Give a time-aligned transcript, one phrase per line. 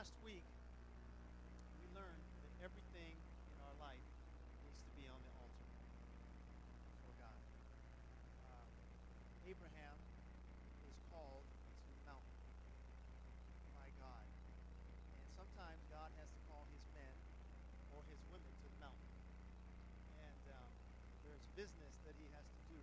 [0.00, 0.48] last week,
[1.76, 3.20] we learned that everything
[3.52, 4.00] in our life
[4.64, 5.68] needs to be on the altar
[6.88, 7.36] before God.
[8.48, 8.64] Uh,
[9.44, 10.00] Abraham
[10.88, 12.40] is called to the mountain
[13.76, 14.24] by God.
[14.24, 17.12] And sometimes God has to call his men
[17.92, 19.12] or his women to the mountain.
[20.16, 20.72] And um,
[21.28, 22.80] there's business that he has to do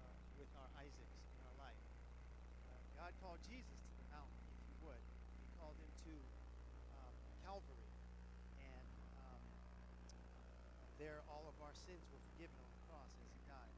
[0.00, 1.84] uh, with our Isaacs in our life.
[2.72, 5.04] Uh, God called Jesus to the mountain, if you would.
[5.44, 6.12] He called him to
[7.00, 7.16] um,
[7.54, 7.86] Calvary.
[8.66, 9.42] And um,
[10.98, 13.74] there, all of our sins were forgiven on the cross as he died.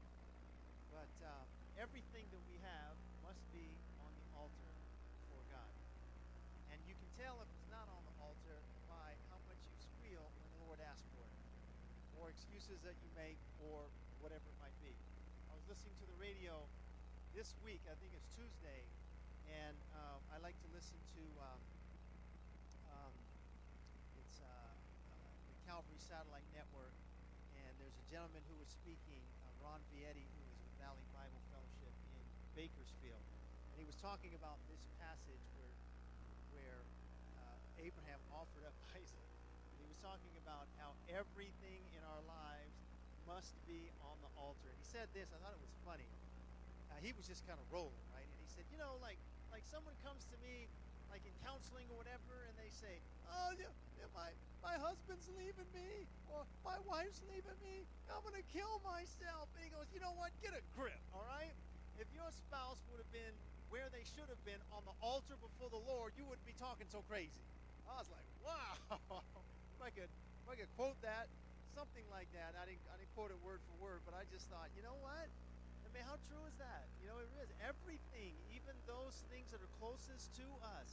[0.89, 1.45] But um,
[1.77, 3.69] everything that we have must be
[4.01, 4.73] on the altar
[5.21, 5.69] before God.
[6.73, 8.57] And you can tell if it's not on the altar
[8.89, 11.37] by how much you squeal when the Lord asks for it,
[12.17, 13.85] or excuses that you make, or
[14.25, 14.89] whatever it might be.
[14.89, 16.65] I was listening to the radio
[17.37, 18.81] this week, I think it's Tuesday,
[19.45, 21.61] and um, I like to listen to um,
[24.27, 26.97] it's uh, uh, the Calvary Satellite Network,
[27.53, 31.37] and there's a gentleman who was speaking, uh, Ron Vietti, who is with Valley Bible
[31.53, 32.25] Fellowship in
[32.57, 35.69] Bakersfield, and he was talking about this passage where
[36.49, 36.81] where
[37.37, 42.73] uh, Abraham offered up Isaac, and he was talking about how everything in our lives
[43.29, 44.73] must be on the altar.
[44.73, 46.09] And he said this, I thought it was funny.
[46.89, 48.25] Uh, he was just kind of rolling, right?
[48.25, 49.21] And he said, you know, like
[49.53, 50.65] like someone comes to me
[51.13, 54.33] like in counseling or whatever, and they say, "Oh, yeah, yeah, my
[54.67, 57.87] my husband's leaving me, or my wife's leaving me.
[58.11, 60.35] I'm gonna kill myself." And he goes, "You know what?
[60.43, 61.55] Get a grip, all right?
[61.95, 63.31] If your spouse would have been
[63.71, 66.87] where they should have been on the altar before the Lord, you wouldn't be talking
[66.91, 67.39] so crazy."
[67.87, 68.75] I was like, "Wow!"
[69.75, 71.31] if I could, if I could quote that,
[71.71, 72.57] something like that.
[72.59, 74.97] I didn't, I didn't quote it word for word, but I just thought, you know
[74.99, 75.29] what?
[75.85, 76.89] I mean, how true is that?
[76.99, 77.53] You know, it is.
[77.61, 80.47] Everything, even those things that are closest to
[80.81, 80.89] us,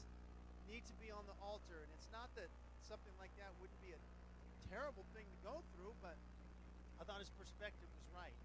[0.69, 1.81] need to be on the altar.
[1.81, 2.49] And it's not that
[2.89, 4.01] something like that wouldn't be a
[4.69, 6.17] terrible thing to go through, but
[7.01, 8.39] I thought his perspective was right.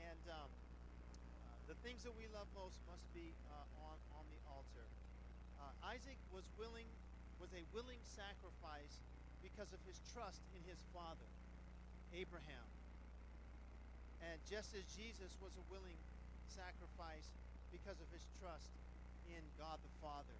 [0.00, 4.40] And um, uh, the things that we love most must be uh, on on the
[4.48, 4.86] altar.
[5.60, 6.88] Uh, Isaac was willing,
[7.40, 9.00] was a willing sacrifice
[9.40, 11.28] because of his trust in his father,
[12.12, 12.66] Abraham.
[14.24, 15.96] And just as Jesus was a willing
[16.48, 17.28] sacrifice
[17.68, 18.72] because of his trust
[19.28, 20.38] in God the Father.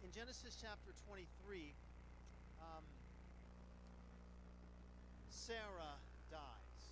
[0.00, 1.76] In Genesis chapter 23,
[2.62, 2.84] um,
[5.28, 5.96] Sarah
[6.30, 6.82] dies.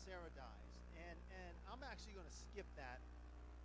[0.00, 0.72] Sarah dies.
[0.96, 3.02] And, and I'm actually going to skip that.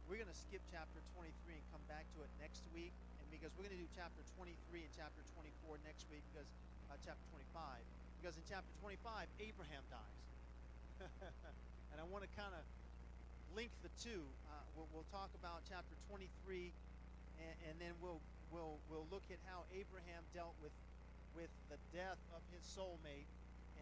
[0.10, 2.92] We're going to skip chapter 23 and come back to it next week.
[3.22, 4.52] And because we're going to do chapter 23
[4.84, 6.50] and chapter 24 next week, because
[6.92, 7.80] uh, chapter 25,
[8.20, 9.00] because in chapter 25,
[9.40, 10.22] Abraham dies.
[11.96, 12.64] and I want to kind of
[13.56, 14.24] link the two.
[14.52, 16.28] Uh, we'll, we'll, talk about chapter 23,
[17.40, 18.22] and, and, then we'll
[18.54, 20.72] we'll we'll look at how Abraham dealt with
[21.36, 23.30] with the death of his soulmate,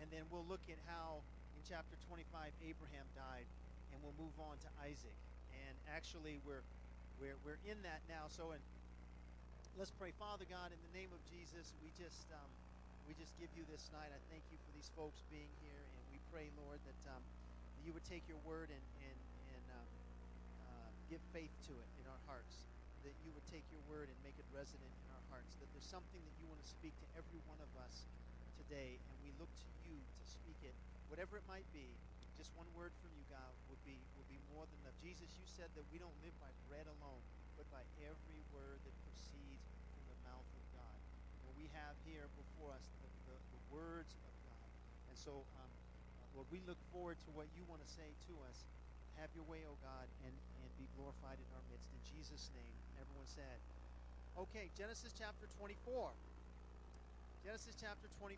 [0.01, 1.21] and then we'll look at how
[1.57, 2.25] in chapter 25
[2.63, 3.47] Abraham died,
[3.91, 5.15] and we'll move on to Isaac.
[5.53, 6.63] And actually, we're
[7.19, 8.31] we're we're in that now.
[8.31, 8.53] So,
[9.75, 12.29] let's pray, Father God, in the name of Jesus, we just.
[12.31, 12.49] Um,
[13.09, 14.13] we just give you this night.
[14.13, 17.25] I thank you for these folks being here, and we pray, Lord, that, um,
[17.81, 19.89] you would take your word and, and, and um,
[20.69, 22.69] uh, give faith to it in our hearts.
[23.01, 24.93] That you would take your word and make it resonant
[25.49, 25.57] hearts.
[25.57, 28.05] That there's something that you want to speak to every one of us
[28.61, 30.77] today, and we look to you to speak it,
[31.09, 31.89] whatever it might be.
[32.37, 34.95] Just one word from you, God, would be would be more than enough.
[35.01, 37.19] Jesus, you said that we don't live by bread alone,
[37.57, 40.99] but by every word that proceeds from the mouth of God.
[41.43, 44.69] And we have here before us the, the, the words of God.
[45.11, 48.33] And so, um, uh, Lord, we look forward to what you want to say to
[48.47, 48.63] us.
[49.19, 51.91] Have your way, O oh God, and, and be glorified in our midst.
[51.91, 52.71] In Jesus' name,
[53.03, 53.59] everyone said.
[54.37, 56.11] Okay, Genesis chapter 24.
[57.41, 58.35] Genesis chapter 24.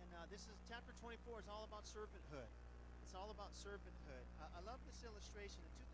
[0.00, 2.48] And uh, this is chapter 24 is all about servanthood.
[3.04, 4.24] It's all about servanthood.
[4.40, 5.60] Uh, I love this illustration.
[5.60, 5.84] The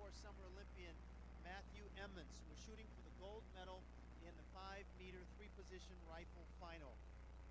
[0.00, 0.94] 2004 Summer Olympian
[1.44, 3.82] Matthew Emmons was shooting for the gold medal
[4.24, 6.94] in the five meter three position rifle final.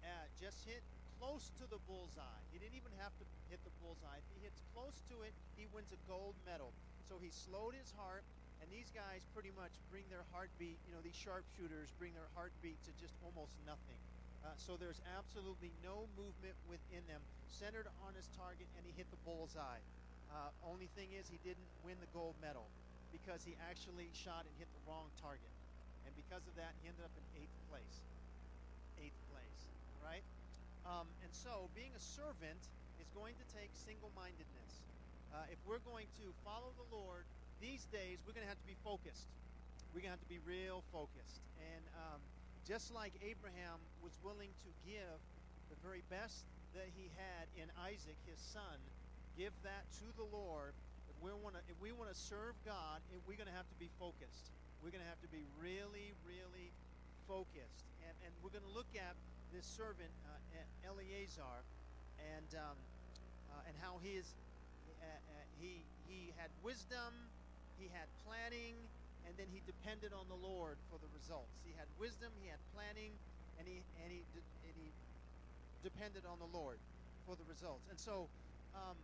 [0.02, 0.81] Uh, just hit
[1.19, 2.42] close to the bullseye.
[2.56, 4.18] He didn't even have to hit the bullseye.
[4.24, 6.72] If he hits close to it, he wins a gold medal.
[7.12, 8.24] So he slowed his heart,
[8.59, 12.77] and these guys pretty much bring their heartbeat, you know, these sharpshooters bring their heartbeat
[12.83, 14.00] to just almost nothing.
[14.44, 17.19] Uh, so there's absolutely no movement within them,
[17.51, 19.83] centered on his target, and he hit the bullseye.
[20.31, 22.67] Uh, only thing is, he didn't win the gold medal
[23.11, 25.51] because he actually shot and hit the wrong target.
[26.06, 27.97] And because of that, he ended up in eighth place.
[29.01, 29.61] Eighth place,
[30.06, 30.23] right?
[30.85, 32.61] Um, and so, being a servant
[33.01, 34.71] is going to take single mindedness.
[35.33, 37.25] Uh, if we're going to follow the Lord
[37.61, 39.27] these days, we're going to have to be focused.
[39.91, 41.44] we're going to have to be real focused.
[41.59, 42.19] And um,
[42.67, 45.19] just like Abraham was willing to give
[45.69, 46.45] the very best
[46.77, 48.77] that he had in Isaac, his son,
[49.38, 50.77] give that to the Lord.
[51.09, 53.79] If we want to, if we want to serve God, we're going to have to
[53.81, 54.53] be focused.
[54.85, 56.69] We're going to have to be really, really
[57.27, 57.83] focused.
[58.06, 59.17] And, and we're going to look at
[59.51, 61.65] this servant, uh, Eleazar,
[62.21, 62.77] and, um,
[63.50, 64.29] uh, and how he, is,
[65.01, 67.11] uh, uh, he, he had wisdom,
[67.80, 68.76] he had planning,
[69.26, 71.56] and then he depended on the Lord for the results.
[71.64, 73.16] He had wisdom, he had planning,
[73.58, 74.22] and he, and he,
[74.68, 74.88] and he
[75.81, 76.78] depended on the Lord
[77.24, 77.88] for the results.
[77.88, 78.28] And so,
[78.76, 79.00] um,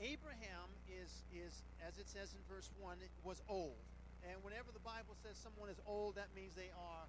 [0.00, 1.52] Abraham is, is,
[1.84, 3.76] as it says in verse 1, was old.
[4.24, 7.04] And whenever the Bible says someone is old, that means they are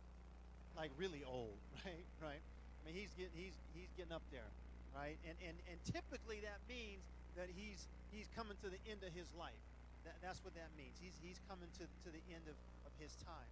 [0.75, 2.05] like really old, right?
[2.19, 2.43] Right?
[2.43, 4.47] I mean, he's getting he's he's getting up there,
[4.95, 5.19] right?
[5.27, 7.03] And and and typically that means
[7.35, 9.59] that he's he's coming to the end of his life.
[10.05, 10.97] That, that's what that means.
[10.97, 13.49] He's he's coming to, to the end of, of his time.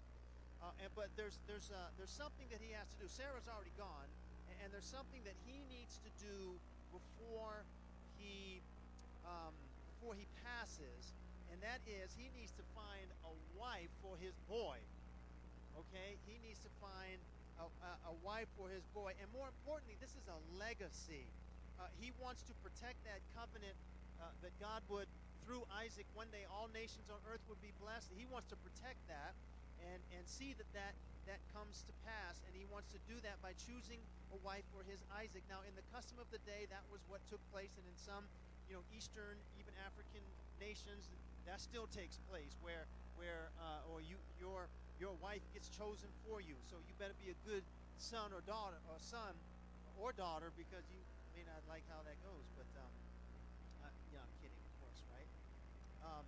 [0.60, 3.08] Uh, and but there's there's uh, there's something that he has to do.
[3.08, 4.10] Sarah's already gone,
[4.50, 6.58] and, and there's something that he needs to do
[6.92, 7.64] before
[8.18, 8.60] he
[9.24, 9.56] um,
[9.96, 11.14] before he passes,
[11.54, 14.78] and that is he needs to find a wife for his boy.
[15.78, 17.20] Okay, he needs to find
[17.62, 21.24] a, a, a wife for his boy, and more importantly, this is a legacy.
[21.80, 23.76] Uh, he wants to protect that covenant
[24.20, 25.08] uh, that God would,
[25.50, 28.14] through Isaac, one day all nations on earth would be blessed.
[28.14, 29.34] He wants to protect that
[29.82, 30.94] and, and see that, that
[31.26, 34.02] that comes to pass, and he wants to do that by choosing
[34.34, 35.46] a wife for his Isaac.
[35.46, 38.26] Now, in the custom of the day, that was what took place, and in some,
[38.66, 40.26] you know, Eastern, even African
[40.58, 41.10] nations,
[41.46, 42.86] that still takes place, where
[43.18, 44.70] where uh, or you your
[45.02, 46.58] your wife gets chosen for you.
[46.70, 47.66] So you better be a good
[47.98, 49.34] son or daughter or son
[49.98, 51.02] or daughter because you
[51.38, 52.46] may not like how that goes.
[52.58, 52.94] But um,
[53.86, 55.30] uh, yeah, I'm kidding, of course, right?
[56.10, 56.26] Um,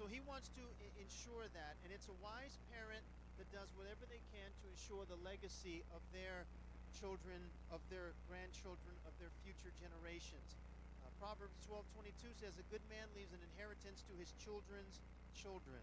[0.00, 0.64] so he wants to
[0.96, 3.04] ensure that, and it's a wise parent
[3.36, 6.48] that does whatever they can to ensure the legacy of their
[6.96, 7.38] children,
[7.68, 10.56] of their grandchildren, of their future generations.
[11.04, 15.02] Uh, Proverbs 12:22 says, "A good man leaves an inheritance to his children's
[15.36, 15.82] children."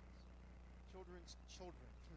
[0.91, 1.91] Children's children.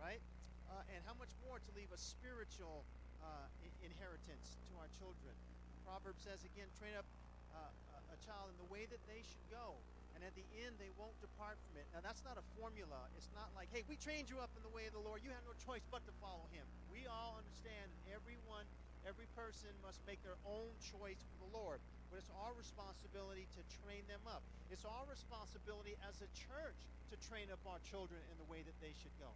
[0.00, 0.22] right?
[0.70, 2.86] Uh, and how much more to leave a spiritual
[3.22, 3.46] uh,
[3.82, 5.34] inheritance to our children.
[5.82, 7.06] Proverbs says again, train up
[7.54, 7.70] uh,
[8.16, 9.76] a child in the way that they should go,
[10.16, 11.84] and at the end they won't depart from it.
[11.92, 13.12] Now that's not a formula.
[13.20, 15.20] It's not like, hey, we trained you up in the way of the Lord.
[15.20, 16.64] You have no choice but to follow Him.
[16.88, 18.64] We all understand everyone,
[19.04, 21.84] every person must make their own choice for the Lord.
[22.08, 24.40] But it's our responsibility to train them up.
[24.72, 26.78] It's our responsibility as a church
[27.12, 29.28] to train up our children in the way that they should go.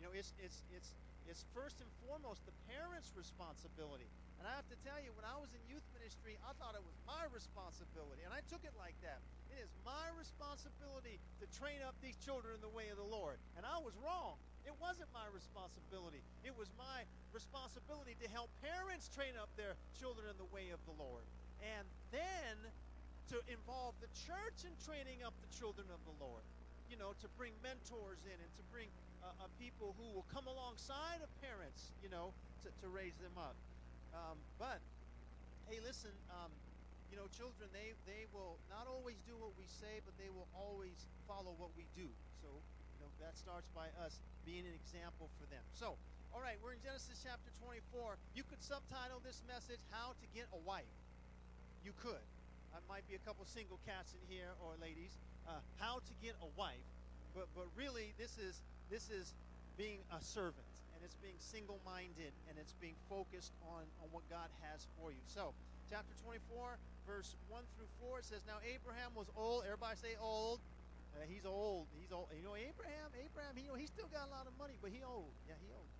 [0.00, 0.90] You know, it's it's it's
[1.28, 4.08] it's first and foremost the parents' responsibility.
[4.42, 6.82] And I have to tell you, when I was in youth ministry, I thought it
[6.82, 9.22] was my responsibility, and I took it like that.
[9.54, 13.38] It is my responsibility to train up these children in the way of the Lord.
[13.54, 14.42] And I was wrong.
[14.66, 16.26] It wasn't my responsibility.
[16.42, 20.82] It was my responsibility to help parents train up their children in the way of
[20.90, 21.22] the Lord.
[21.62, 22.66] And then
[23.30, 26.42] to involve the church in training up the children of the Lord.
[26.90, 28.90] You know, to bring mentors in and to bring
[29.22, 32.34] uh, uh, people who will come alongside of parents, you know,
[32.66, 33.54] to, to raise them up.
[34.12, 34.80] Um, but,
[35.68, 36.52] hey, listen, um,
[37.08, 40.48] you know, children, they, they will not always do what we say, but they will
[40.56, 40.96] always
[41.28, 42.08] follow what we do.
[42.40, 45.64] So, you know, that starts by us being an example for them.
[45.76, 45.96] So,
[46.32, 48.16] all right, we're in Genesis chapter 24.
[48.32, 50.88] You could subtitle this message, How to Get a Wife.
[51.84, 52.24] You could.
[52.72, 55.12] I might be a couple single cats in here or ladies.
[55.44, 56.88] Uh, how to get a wife.
[57.36, 59.32] But, but really, this is this is
[59.76, 60.68] being a servant,
[61.02, 65.10] and it's being single minded, and it's being focused on, on what God has for
[65.10, 65.18] you.
[65.26, 65.50] So,
[65.90, 66.78] chapter 24,
[67.10, 69.66] verse 1 through 4 says, Now Abraham was old.
[69.66, 70.62] Everybody say old.
[71.18, 71.90] Uh, he's old.
[71.98, 72.30] He's old.
[72.30, 74.94] You know, Abraham, Abraham, he, you know, he still got a lot of money, but
[74.94, 75.34] he old.
[75.50, 75.90] Yeah, he old.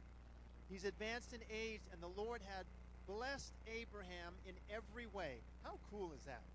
[0.70, 2.62] He's advanced in age, and the Lord had
[3.10, 5.42] blessed Abraham in every way.
[5.66, 6.46] How cool is that?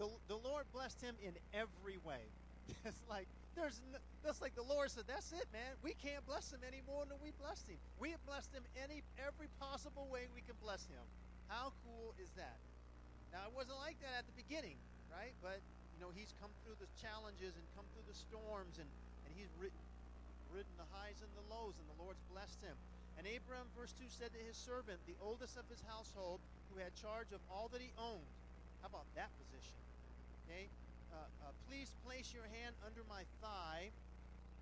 [0.00, 2.24] The, the Lord blessed him in every way.
[2.88, 3.80] it's like there's
[4.20, 5.72] that's like the Lord said, that's it, man.
[5.80, 7.80] We can't bless him any more than we blessed him.
[7.96, 11.02] We have blessed him any every possible way we can bless him.
[11.48, 12.58] How cool is that?
[13.30, 14.76] Now it wasn't like that at the beginning,
[15.08, 15.32] right?
[15.40, 15.62] But
[15.96, 18.90] you know, he's come through the challenges and come through the storms and,
[19.24, 19.80] and he's ridden,
[20.52, 22.76] ridden the highs and the lows, and the Lord's blessed him.
[23.16, 26.92] And Abram, verse 2, said to his servant, the oldest of his household, who had
[27.00, 28.28] charge of all that he owned.
[28.84, 29.72] How about that position?
[30.44, 30.68] Okay?
[31.12, 33.90] Uh, uh, please place your hand under my thigh,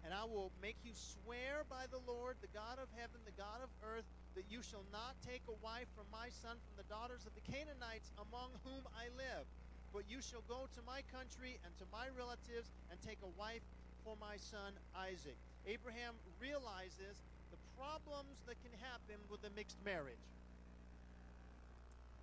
[0.05, 3.63] and I will make you swear by the Lord, the God of heaven, the God
[3.65, 4.05] of earth,
[4.37, 7.45] that you shall not take a wife from my son from the daughters of the
[7.47, 9.47] Canaanites among whom I live.
[9.95, 13.63] but you shall go to my country and to my relatives and take a wife
[14.03, 15.39] for my son Isaac.
[15.71, 17.23] Abraham realizes
[17.55, 20.19] the problems that can happen with a mixed marriage.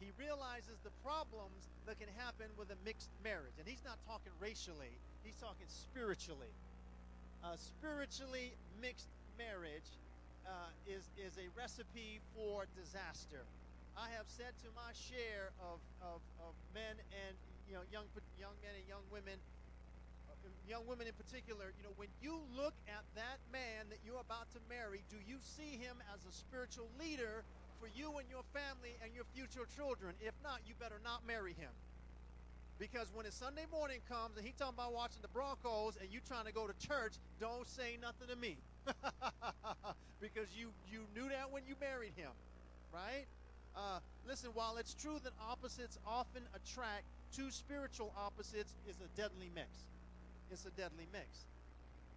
[0.01, 3.53] He realizes the problems that can happen with a mixed marriage.
[3.61, 4.91] And he's not talking racially,
[5.21, 6.49] he's talking spiritually.
[7.45, 9.87] A spiritually mixed marriage
[10.45, 13.45] uh, is, is a recipe for disaster.
[13.97, 17.33] I have said to my share of, of, of men and
[17.67, 18.07] you know young
[18.39, 19.37] young men and young women
[20.67, 24.47] young women in particular, you know, when you look at that man that you're about
[24.55, 27.43] to marry, do you see him as a spiritual leader
[27.81, 30.13] for you and your family and your future children?
[30.21, 31.73] If not, you better not marry him.
[32.77, 36.19] Because when his Sunday morning comes and he talking about watching the Broncos and you
[36.25, 38.57] trying to go to church, don't say nothing to me.
[40.21, 42.31] because you you knew that when you married him,
[42.93, 43.25] right?
[43.75, 49.49] Uh, listen, while it's true that opposites often attract, two spiritual opposites is a deadly
[49.53, 49.85] mix
[50.51, 51.45] it's a deadly mix.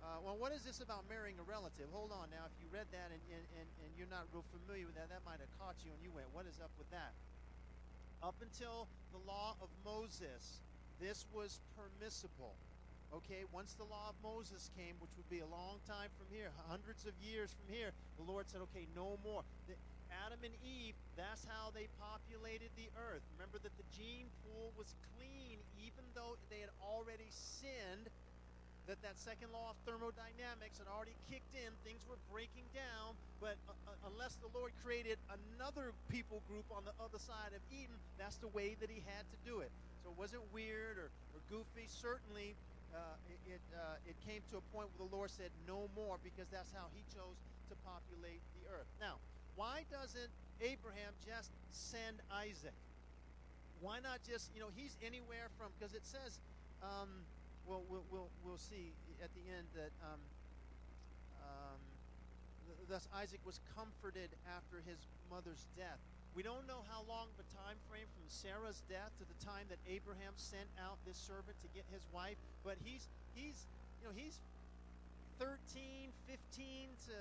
[0.04, 1.88] Uh, well, what is this about marrying a relative?
[1.88, 2.44] Hold on now.
[2.44, 5.40] If you read that and, and, and, you're not real familiar with that, that might
[5.40, 7.16] have caught you and you went, what is up with that?
[8.20, 8.84] Up until
[9.16, 10.60] the law of Moses,
[11.00, 12.52] this was permissible.
[13.16, 16.52] Okay, once the law of Moses came, which would be a long time from here,
[16.68, 19.40] hundreds of years from here, the Lord said, okay, no more.
[19.64, 19.78] The,
[20.12, 23.24] Adam and Eve, that's how they populated the earth.
[23.40, 28.12] Remember that the gene pool was clean, even though they had already sinned
[28.86, 31.72] that that second law of thermodynamics had already kicked in.
[31.88, 36.84] Things were breaking down, but uh, uh, unless the Lord created another people group on
[36.84, 39.72] the other side of Eden, that's the way that He had to do it.
[40.04, 41.88] So it wasn't weird or, or goofy.
[41.88, 42.52] Certainly,
[42.92, 46.20] uh, it, it, uh, it came to a point where the Lord said no more
[46.20, 47.40] because that's how He chose
[47.72, 48.88] to populate the earth.
[49.00, 49.16] Now,
[49.56, 50.28] why doesn't
[50.60, 52.76] Abraham just send Isaac?
[53.80, 56.40] Why not just, you know, he's anywhere from, because it says,
[56.82, 57.08] um,
[57.66, 58.92] well, we'll, we'll, we'll see
[59.22, 60.20] at the end that um,
[61.40, 61.80] um,
[62.88, 66.00] thus Isaac was comforted after his mother's death.
[66.34, 69.78] We don't know how long the time frame from Sarah's death to the time that
[69.86, 73.06] Abraham sent out this servant to get his wife, but he's
[73.38, 73.70] he's
[74.02, 74.42] you know he's
[75.38, 77.14] 13, 15 to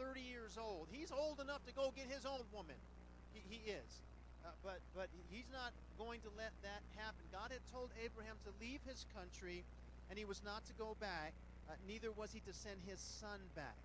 [0.00, 0.88] 30 years old.
[0.92, 2.76] He's old enough to go get his own woman.
[3.32, 4.00] He, he is.
[4.44, 7.20] Uh, but but he's not going to let that happen.
[7.32, 9.64] God had told Abraham to leave his country
[10.10, 11.32] and he was not to go back,
[11.68, 13.76] uh, neither was he to send his son back.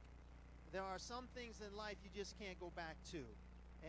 [0.72, 3.24] There are some things in life you just can't go back to.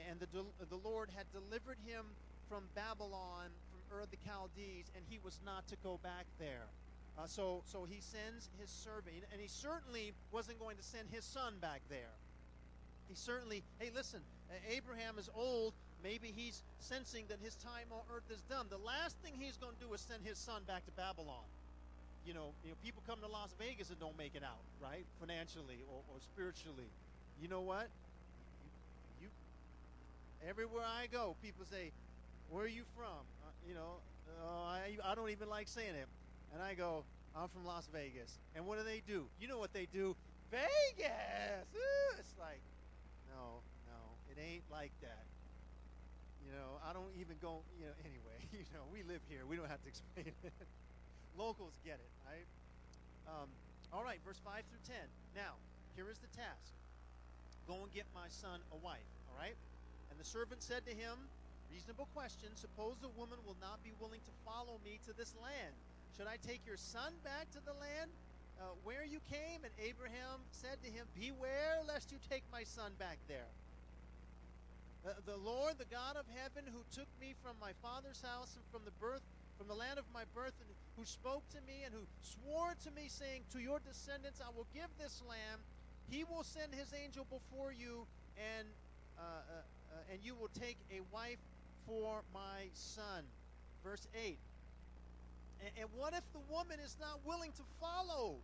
[0.09, 0.27] And the,
[0.71, 2.07] the Lord had delivered him
[2.49, 6.71] from Babylon, from Ur the Chaldees, and he was not to go back there.
[7.19, 11.25] Uh, so, so he sends his servant, and he certainly wasn't going to send his
[11.25, 12.15] son back there.
[13.09, 14.21] He certainly, hey, listen,
[14.71, 15.75] Abraham is old.
[16.03, 18.67] Maybe he's sensing that his time on earth is done.
[18.71, 21.45] The last thing he's going to do is send his son back to Babylon
[22.25, 25.07] you know, you know, people come to Las Vegas and don't make it out, right?
[25.19, 26.93] Financially or, or spiritually.
[27.41, 27.89] You know what?
[28.61, 28.71] You,
[29.19, 29.31] you,
[30.47, 31.93] everywhere I go, people say,
[32.49, 36.09] "Where are you from?" Uh, you know, uh, I I don't even like saying it,
[36.53, 39.29] and I go, "I'm from Las Vegas." And what do they do?
[39.39, 40.17] You know what they do?
[40.51, 41.67] Vegas.
[41.77, 42.63] Ooh, it's like,
[43.29, 45.27] no, no, it ain't like that.
[46.45, 47.63] You know, I don't even go.
[47.79, 48.39] You know, anyway.
[48.53, 49.47] You know, we live here.
[49.47, 50.53] We don't have to explain it.
[51.39, 52.47] Locals get it, right?
[53.29, 53.49] Um,
[53.93, 54.97] all right, verse 5 through 10.
[55.35, 55.59] Now,
[55.97, 56.75] here is the task
[57.69, 59.55] go and get my son a wife, all right?
[60.11, 61.15] And the servant said to him,
[61.71, 62.51] Reasonable question.
[62.59, 65.71] Suppose the woman will not be willing to follow me to this land.
[66.19, 68.11] Should I take your son back to the land
[68.59, 69.63] uh, where you came?
[69.63, 73.47] And Abraham said to him, Beware lest you take my son back there.
[75.07, 78.67] Uh, the Lord, the God of heaven, who took me from my father's house and
[78.75, 79.23] from the birth
[79.61, 82.91] from the land of my birth, and who spoke to me and who swore to
[82.91, 85.61] me, saying, To your descendants I will give this land.
[86.11, 88.07] He will send his angel before you,
[88.37, 88.67] and
[89.19, 91.39] uh, uh, uh, and you will take a wife
[91.87, 93.25] for my son.
[93.85, 94.37] Verse 8.
[95.61, 98.37] And, and what if the woman is not willing to follow?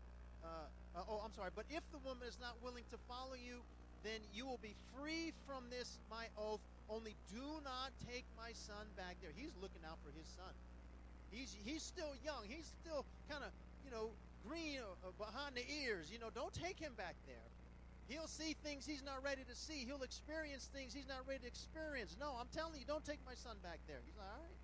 [0.45, 1.51] Uh, uh, oh, I'm sorry.
[1.55, 3.63] But if the woman is not willing to follow you,
[4.05, 6.61] then you will be free from this, my oath.
[6.89, 9.35] Only do not take my son back there.
[9.35, 10.53] He's looking out for his son.
[11.31, 12.45] He's he's still young.
[12.47, 13.51] He's still kind of
[13.85, 14.11] you know
[14.47, 16.11] green uh, uh, behind the ears.
[16.11, 17.49] You know, don't take him back there.
[18.09, 19.83] He'll see things he's not ready to see.
[19.83, 22.17] He'll experience things he's not ready to experience.
[22.21, 23.99] No, I'm telling you, don't take my son back there.
[24.07, 24.61] He's like, all right.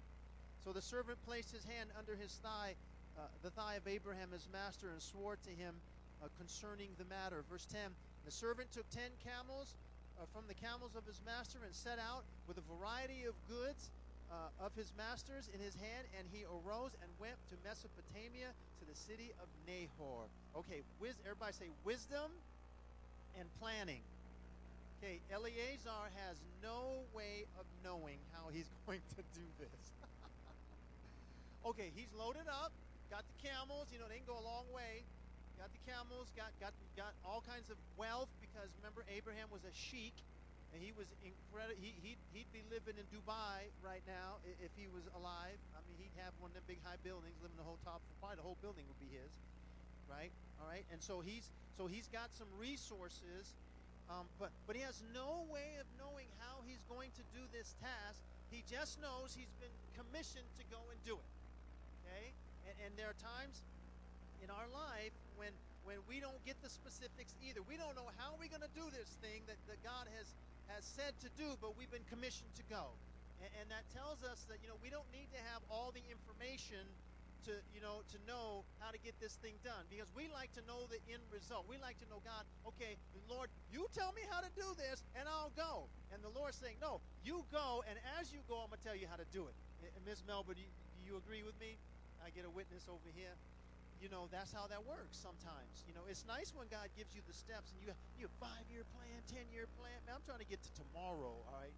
[0.63, 2.79] So the servant placed his hand under his thigh,
[3.19, 5.75] uh, the thigh of Abraham, his master, and swore to him
[6.23, 7.43] uh, concerning the matter.
[7.51, 7.91] Verse 10
[8.25, 9.75] The servant took ten camels
[10.21, 13.91] uh, from the camels of his master and set out with a variety of goods
[14.33, 18.85] uh, of his masters in his hand, and he arose and went to Mesopotamia to
[18.89, 20.25] the city of Nahor.
[20.57, 22.33] Okay, wis- everybody say wisdom
[23.39, 24.01] and planning.
[25.03, 29.87] Okay, Eleazar has no way of knowing how he's going to do this.
[31.71, 32.73] okay, he's loaded up,
[33.11, 35.05] got the camels, you know, they can go a long way.
[35.61, 39.71] Got the camels, got got got all kinds of wealth because remember Abraham was a
[39.71, 40.17] sheik
[40.73, 41.77] and he was incredible.
[41.77, 45.61] He, he'd, he'd be living in Dubai right now if he was alive.
[45.77, 48.01] I mean, he'd have one of them big high buildings, living in the whole top.
[48.25, 49.33] Probably the whole building would be his,
[50.09, 50.33] right?
[50.61, 53.53] All right, and so he's so he's got some resources,
[54.09, 57.77] um, but but he has no way of knowing how he's going to do this
[57.85, 58.17] task.
[58.49, 61.33] He just knows he's been commissioned to go and do it.
[62.01, 62.33] Okay,
[62.69, 63.61] and, and there are times
[64.41, 65.53] in our life when
[65.85, 67.61] when we don't get the specifics either.
[67.67, 70.31] We don't know how we're going to do this thing that, that God has
[70.71, 72.95] has said to do, but we've been commissioned to go.
[73.43, 76.05] And, and that tells us that, you know, we don't need to have all the
[76.11, 76.87] information
[77.47, 80.63] to, you know, to know how to get this thing done because we like to
[80.63, 81.67] know the end result.
[81.67, 82.95] We like to know, God, okay,
[83.27, 85.91] Lord, you tell me how to do this and I'll go.
[86.15, 88.95] And the Lord's saying, no, you go, and as you go, I'm going to tell
[88.95, 89.55] you how to do it.
[89.83, 90.23] And Ms.
[90.23, 91.75] Do you, do you agree with me?
[92.23, 93.35] I get a witness over here
[94.03, 95.87] you know that's how that works sometimes.
[95.87, 98.67] You know it's nice when god gives you the steps and you you have five
[98.69, 99.95] year plan ten year plan.
[100.05, 101.75] Man i'm trying to get to tomorrow all right?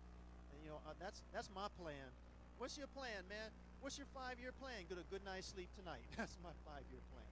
[0.52, 2.08] And you know uh, that's that's my plan.
[2.56, 3.52] What's your plan man?
[3.84, 4.88] What's your five year plan?
[4.88, 6.00] Get a good night's sleep tonight.
[6.16, 7.28] That's my five year plan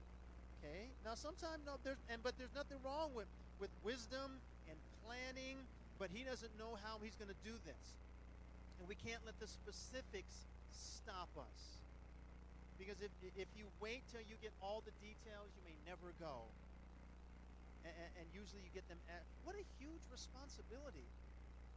[0.61, 0.93] okay?
[1.05, 3.27] Now sometimes no there's and but there's nothing wrong with
[3.59, 5.65] with wisdom and planning
[5.99, 7.85] but he doesn't know how he's going to do this.
[8.81, 11.82] And we can't let the specifics stop us
[12.83, 16.51] because if, if you wait till you get all the details, you may never go.
[17.87, 21.07] And, and usually you get them at what a huge responsibility.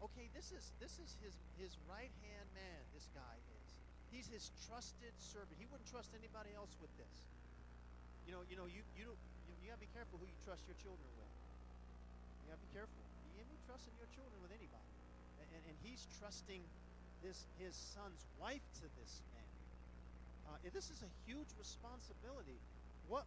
[0.02, 2.82] Okay, this is this is his his right hand man.
[2.98, 3.66] This guy is.
[4.10, 5.54] He's his trusted servant.
[5.62, 7.16] He wouldn't trust anybody else with this.
[8.26, 9.14] You know, you know, you you
[9.46, 11.34] you, you gotta be careful who you trust your children with.
[12.42, 13.02] You gotta be careful.
[13.38, 14.90] You be trusting your children with anybody.
[15.38, 16.66] And, and, and he's trusting
[17.22, 19.45] this his son's wife to this man.
[20.46, 22.58] Uh, this is a huge responsibility.
[23.10, 23.26] What,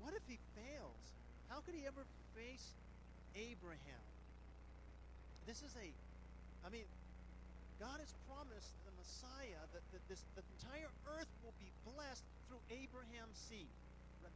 [0.00, 1.02] what if he fails?
[1.48, 2.02] How could he ever
[2.34, 2.74] face
[3.34, 4.04] Abraham?
[5.46, 5.88] This is a,
[6.66, 6.86] I mean,
[7.82, 12.62] God has promised the Messiah that, that this, the entire earth will be blessed through
[12.70, 13.70] Abraham's seed.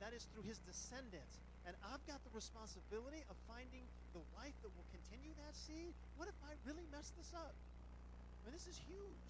[0.00, 1.40] That is through his descendants.
[1.64, 5.90] And I've got the responsibility of finding the wife that will continue that seed.
[6.20, 7.50] What if I really mess this up?
[7.50, 9.22] I mean, this is huge.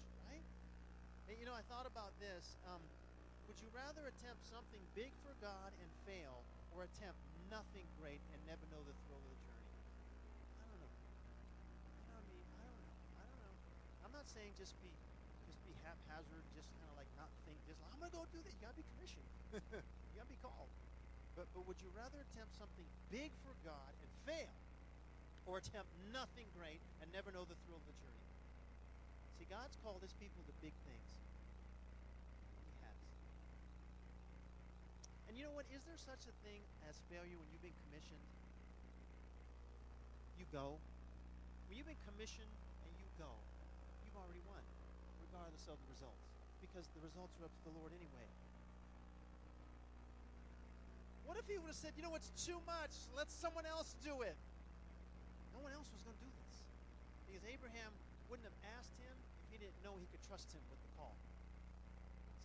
[1.27, 2.55] You know, I thought about this.
[2.71, 2.79] Um,
[3.51, 6.39] would you rather attempt something big for God and fail,
[6.71, 7.19] or attempt
[7.51, 9.75] nothing great and never know the thrill of the journey?
[10.55, 10.87] I don't know.
[10.87, 12.47] You know what I mean?
[12.47, 12.95] I don't know.
[13.19, 13.55] I don't know.
[14.07, 14.87] I'm not saying just be
[15.51, 18.51] just be haphazard, just kind of like not think just I'm gonna go do that.
[18.55, 19.27] You gotta be commissioned.
[19.51, 20.71] you gotta be called.
[21.35, 24.55] But but would you rather attempt something big for God and fail,
[25.43, 28.36] or attempt nothing great and never know the thrill of the journey?
[29.37, 31.09] See, God's called his people to big things.
[32.65, 32.97] He has.
[35.29, 35.69] And you know what?
[35.69, 38.25] Is there such a thing as failure when you've been commissioned?
[40.41, 40.81] You go.
[41.69, 43.29] When you've been commissioned and you go,
[44.01, 44.63] you've already won,
[45.29, 46.25] regardless of the results.
[46.57, 48.27] Because the results are up to the Lord anyway.
[51.27, 54.23] What if he would have said, you know, it's too much, let someone else do
[54.23, 54.39] it?
[55.51, 56.55] No one else was going to do this.
[57.27, 57.91] Because Abraham
[58.31, 59.15] wouldn't have asked him
[59.57, 61.17] he didn't know he could trust him with the call.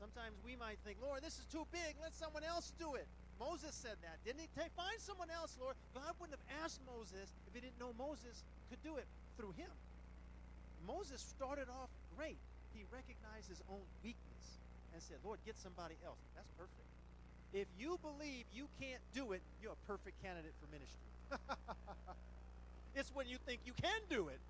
[0.01, 1.95] Sometimes we might think, Lord, this is too big.
[2.01, 3.07] Let someone else do it.
[3.39, 4.49] Moses said that, didn't he?
[4.57, 5.77] Find someone else, Lord.
[5.95, 9.71] God wouldn't have asked Moses if he didn't know Moses could do it through him.
[10.87, 12.41] Moses started off great.
[12.75, 14.59] He recognized his own weakness
[14.91, 16.19] and said, Lord, get somebody else.
[16.35, 16.89] That's perfect.
[17.53, 21.13] If you believe you can't do it, you're a perfect candidate for ministry.
[22.97, 24.41] it's when you think you can do it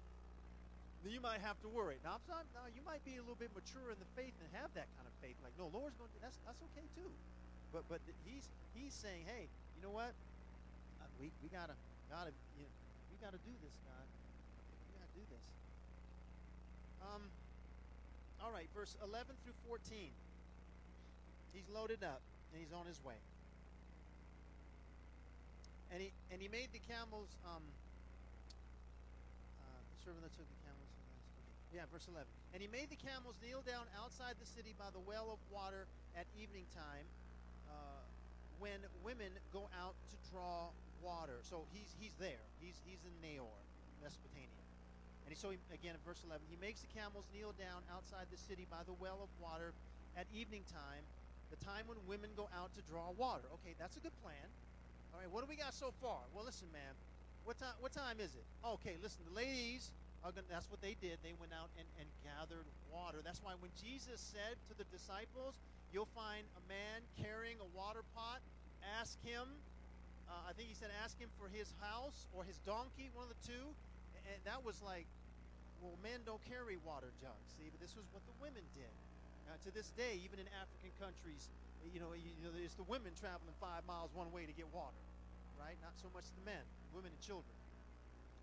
[1.10, 1.98] you might have to worry.
[2.06, 4.70] Now, I'm now you might be a little bit mature in the faith and have
[4.78, 5.34] that kind of faith.
[5.42, 7.10] Like, no, Lord's going to that's that's okay too.
[7.74, 10.14] But but he's he's saying, hey, you know what?
[11.02, 11.74] Uh, we we gotta
[12.06, 12.74] gotta you know,
[13.10, 14.06] we gotta do this, God.
[14.86, 15.44] We gotta do this.
[17.02, 17.26] Um.
[18.42, 20.10] All right, verse 11 through 14.
[21.54, 22.18] He's loaded up
[22.50, 23.14] and he's on his way.
[25.94, 27.62] And he and he made the camels um,
[29.62, 30.61] The servant that took the.
[31.72, 32.28] Yeah, verse 11.
[32.52, 35.88] And he made the camels kneel down outside the city by the well of water
[36.12, 37.08] at evening time
[37.64, 38.04] uh,
[38.60, 40.68] when women go out to draw
[41.00, 41.40] water.
[41.48, 42.44] So he's he's there.
[42.60, 43.56] He's he's in Nahor,
[44.04, 44.64] Mesopotamia.
[45.24, 48.28] And he, so he, again in verse 11, he makes the camels kneel down outside
[48.28, 49.72] the city by the well of water
[50.12, 51.02] at evening time,
[51.48, 53.48] the time when women go out to draw water.
[53.64, 54.44] Okay, that's a good plan.
[55.16, 56.20] All right, what do we got so far?
[56.36, 56.92] Well, listen, man.
[57.48, 57.74] What time?
[57.80, 58.44] What time is it?
[58.60, 59.24] Okay, listen.
[59.24, 59.88] The ladies
[60.30, 60.46] gonna.
[60.46, 61.18] That's what they did.
[61.26, 63.18] They went out and, and gathered water.
[63.26, 65.58] That's why when Jesus said to the disciples,
[65.90, 68.38] "You'll find a man carrying a water pot.
[69.02, 69.50] Ask him."
[70.30, 73.34] Uh, I think he said, "Ask him for his house or his donkey, one of
[73.34, 73.74] the two.
[74.30, 75.06] And that was like,
[75.82, 77.58] well, men don't carry water jugs.
[77.58, 78.94] See, but this was what the women did.
[79.50, 81.50] Uh, to this day, even in African countries,
[81.90, 84.70] you know, you, you know, it's the women traveling five miles one way to get
[84.70, 85.02] water,
[85.58, 85.74] right?
[85.82, 86.62] Not so much the men,
[86.94, 87.50] women and children.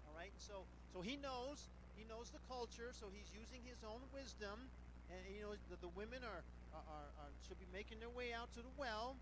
[0.04, 4.00] All right, so so he knows he knows the culture, so he's using his own
[4.16, 4.72] wisdom,
[5.12, 8.48] and you know the, the women are, are, are should be making their way out
[8.56, 9.20] to the well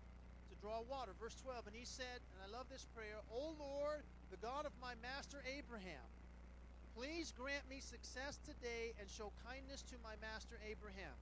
[0.48, 1.10] to draw water.
[1.18, 4.72] Verse 12, and he said, and I love this prayer, O Lord, the God of
[4.80, 6.06] my master Abraham,
[6.94, 11.12] please grant me success today and show kindness to my master Abraham.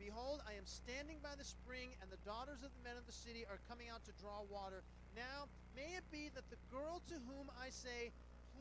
[0.00, 3.14] Behold, I am standing by the spring, and the daughters of the men of the
[3.14, 4.82] city are coming out to draw water.
[5.14, 5.46] Now,
[5.78, 8.10] may it be that the girl to whom I say,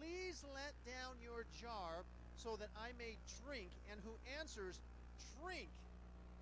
[0.02, 2.02] Please let down your jar
[2.34, 4.82] so that I may drink, and who answers,
[5.38, 5.70] Drink,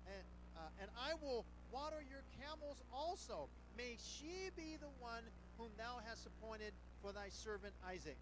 [0.08, 0.24] and,
[0.56, 3.52] uh, and I will water your camels also.
[3.76, 5.20] May she be the one
[5.60, 6.72] whom thou hast appointed
[7.04, 8.16] for thy servant Isaac.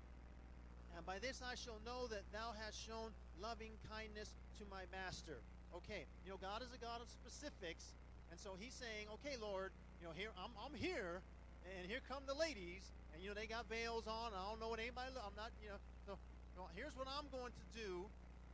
[0.99, 5.39] And by this I shall know that thou hast shown loving kindness to my master.
[5.71, 7.95] Okay, you know, God is a God of specifics.
[8.35, 9.71] And so he's saying, okay, Lord,
[10.03, 11.23] you know, here I'm, I'm here,
[11.77, 14.33] and here come the ladies, and you know they got veils on.
[14.33, 15.13] I don't know what anybody.
[15.17, 15.81] I'm not, you know.
[16.07, 16.17] So,
[16.75, 18.09] here's what I'm going to do.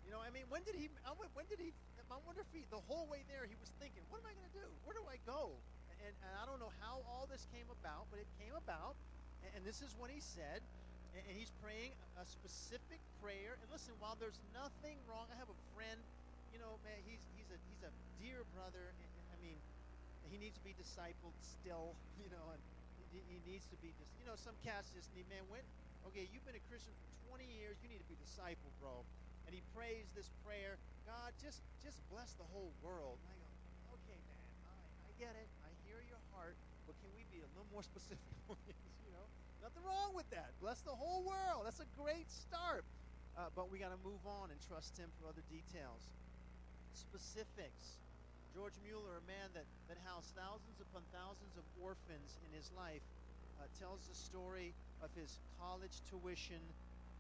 [0.05, 0.93] You know, I mean, when did he?
[1.33, 1.73] When did he?
[2.13, 4.47] I wonder if he, the whole way there, he was thinking, what am I going
[4.53, 4.69] to do?
[4.85, 5.57] Where do I go?
[6.05, 8.93] And, and, I don't know how all this came about, but it came about.
[9.41, 10.61] And, and this is what he said.
[11.17, 13.57] And, and he's praying a specific prayer.
[13.57, 15.97] And listen, while there's nothing wrong, I have a friend
[16.55, 17.91] you know, man, he's he's a he's a
[18.23, 18.95] dear brother.
[19.35, 19.59] I mean,
[20.31, 22.63] he needs to be discipled still, you know, and
[23.15, 25.63] he, needs to be just, you know, some cats just need, man, when,
[26.11, 29.07] okay, you've been a Christian for 20 years, you need to be disciple, bro.
[29.47, 33.21] And he prays this prayer, God, just just bless the whole world.
[33.21, 33.49] And I go,
[34.01, 34.45] okay, man,
[35.05, 36.57] I get it, I hear your heart,
[36.89, 39.27] but can we be a little more specific, you know?
[39.61, 40.57] Nothing wrong with that.
[40.65, 41.69] Bless the whole world.
[41.69, 42.85] That's a great start.
[43.37, 46.09] Uh, but we got to move on and trust Him for other details
[46.95, 47.99] specifics.
[48.55, 53.03] George Mueller, a man that, that housed thousands upon thousands of orphans in his life,
[53.59, 54.71] uh, tells the story
[55.03, 56.63] of his college tuition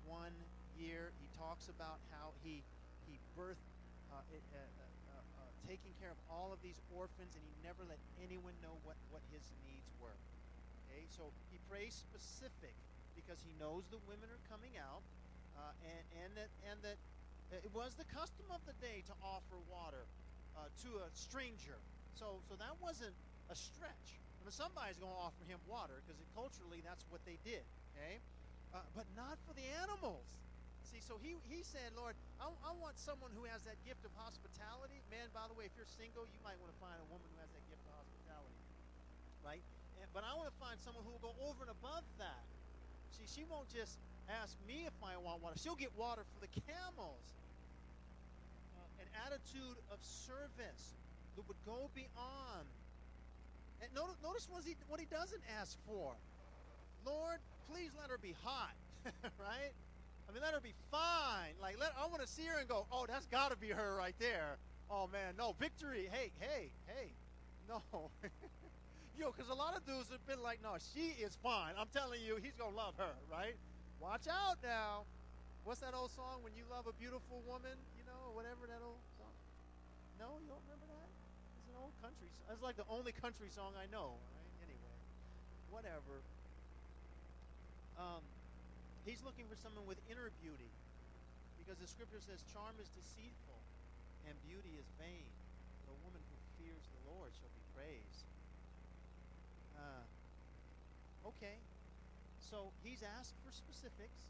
[0.06, 0.30] one
[0.78, 1.10] year.
[1.18, 2.62] He talks about how he,
[3.10, 3.66] he birthed,
[4.14, 7.82] uh, it, uh, uh, uh, taking care of all of these orphans, and he never
[7.82, 10.14] let anyone know what, what his needs were.
[10.86, 12.78] Okay, so he prays specific
[13.18, 15.02] because he knows the women are coming out,
[15.58, 16.98] uh, and, and that and that
[17.50, 20.06] it was the custom of the day to offer water
[20.56, 21.78] uh, to a stranger.
[22.14, 23.14] So, so that wasn't
[23.50, 24.08] a stretch.
[24.38, 27.64] I mean, somebody's going to offer him water because culturally that's what they did.
[27.94, 28.18] Okay,
[28.74, 30.26] uh, but not for the animals.
[30.84, 34.12] See, so he, he said, Lord, I, I want someone who has that gift of
[34.14, 35.00] hospitality.
[35.10, 37.38] Man, by the way, if you're single, you might want to find a woman who
[37.42, 38.62] has that gift of hospitality,
[39.42, 39.64] right?
[39.98, 42.44] And, but I want to find someone who will go over and above that.
[43.16, 43.96] See, she won't just
[44.28, 45.56] ask me if I want water.
[45.58, 47.24] She'll get water for the camels
[49.27, 50.94] attitude of service
[51.37, 52.66] that would go beyond.
[53.83, 56.14] And notice, notice what, he, what he doesn't ask for.
[57.05, 57.38] Lord,
[57.70, 58.74] please let her be hot,
[59.38, 59.72] right?
[60.29, 61.53] I mean, let her be fine.
[61.61, 63.94] Like, let I want to see her and go, oh, that's got to be her
[63.96, 64.57] right there.
[64.90, 66.09] Oh man, no victory.
[66.12, 67.12] Hey, hey, hey,
[67.68, 67.81] no.
[69.18, 71.72] Yo, because a lot of dudes have been like, no, she is fine.
[71.79, 73.55] I'm telling you, he's gonna love her, right?
[74.00, 75.05] Watch out now.
[75.64, 76.42] What's that old song?
[76.42, 77.79] When you love a beautiful woman,
[78.34, 79.30] whatever that old song.
[80.18, 81.08] No, you don't remember that?
[81.62, 82.26] It's an old country.
[82.26, 82.50] song.
[82.50, 84.18] It's like the only country song I know.
[84.18, 84.66] Right?
[84.66, 84.94] Anyway,
[85.70, 86.18] whatever.
[87.94, 88.26] Um,
[89.06, 90.70] he's looking for someone with inner beauty,
[91.62, 93.62] because the scripture says, "Charm is deceitful,
[94.26, 95.30] and beauty is vain.
[95.86, 98.26] A woman who fears the Lord shall be praised."
[99.78, 101.54] Uh, okay,
[102.50, 104.26] so he's asked for specifics.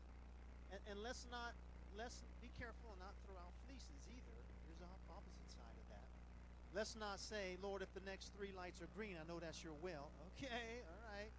[0.72, 1.56] And, and let's not
[1.94, 4.36] let's be careful and not throw out fleeces either.
[4.66, 6.08] There's the opposite side of that.
[6.74, 9.76] Let's not say, Lord, if the next three lights are green, I know that's your
[9.82, 10.10] will.
[10.34, 11.30] Okay, all right.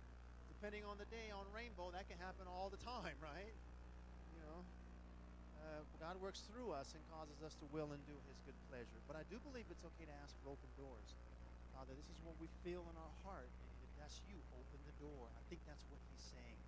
[0.56, 3.54] Depending on the day on rainbow, that can happen all the time, right?
[4.32, 4.60] You know,
[5.62, 8.98] uh, God works through us and causes us to will and do His good pleasure.
[9.04, 11.12] But I do believe it's okay to ask for open doors.
[11.76, 13.52] Father, this is what we feel in our heart.
[13.84, 15.28] If that's you, open the door.
[15.28, 16.60] I think that's what He's saying.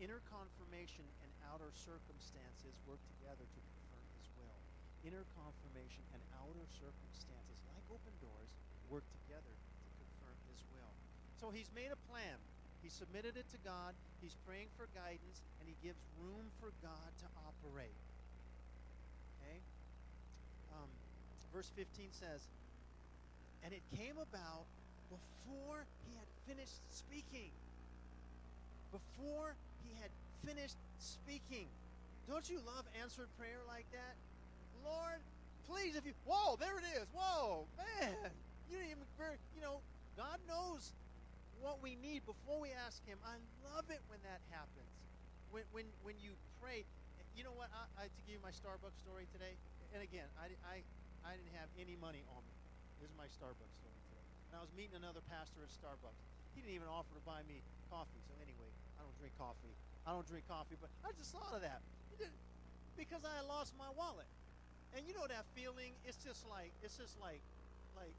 [0.00, 4.58] Inner confirmation and outer circumstances work together to confirm His will.
[5.04, 8.50] inner confirmation and outer circumstances, like open doors,
[8.88, 10.92] work together to confirm His will.
[11.36, 12.40] So He's made a plan.
[12.80, 13.92] He submitted it to God.
[14.24, 17.96] He's praying for guidance, and he gives room for God to operate.
[19.36, 19.60] Okay?
[20.72, 20.88] Um,
[21.52, 22.40] verse 15 says,
[23.64, 24.64] And it came about
[25.12, 27.52] before he had finished speaking.
[28.92, 29.52] Before
[29.84, 30.10] he had
[30.46, 31.68] finished speaking.
[32.28, 34.14] Don't you love answered prayer like that?
[34.84, 35.20] Lord,
[35.66, 36.12] please, if you.
[36.24, 37.06] Whoa, there it is.
[37.12, 38.14] Whoa, man.
[38.70, 39.06] You didn't even.
[39.54, 39.84] You know,
[40.16, 40.94] God knows
[41.60, 43.20] what we need before we ask Him.
[43.24, 43.36] I
[43.68, 44.92] love it when that happens.
[45.52, 46.86] When, when, when you pray,
[47.36, 47.68] you know what?
[47.74, 49.56] I, I to give you my Starbucks story today.
[49.90, 50.80] And again, I, I,
[51.26, 52.56] I didn't have any money on me.
[53.00, 54.24] This is my Starbucks story today.
[54.52, 56.20] And I was meeting another pastor at Starbucks.
[56.52, 58.20] He didn't even offer to buy me coffee.
[58.28, 58.59] So anyway,
[59.00, 59.74] I don't drink coffee.
[60.04, 61.80] I don't drink coffee, but I just thought of that.
[63.00, 64.28] Because I lost my wallet.
[64.92, 65.96] And you know that feeling?
[66.04, 67.40] It's just like it's just like
[67.96, 68.12] like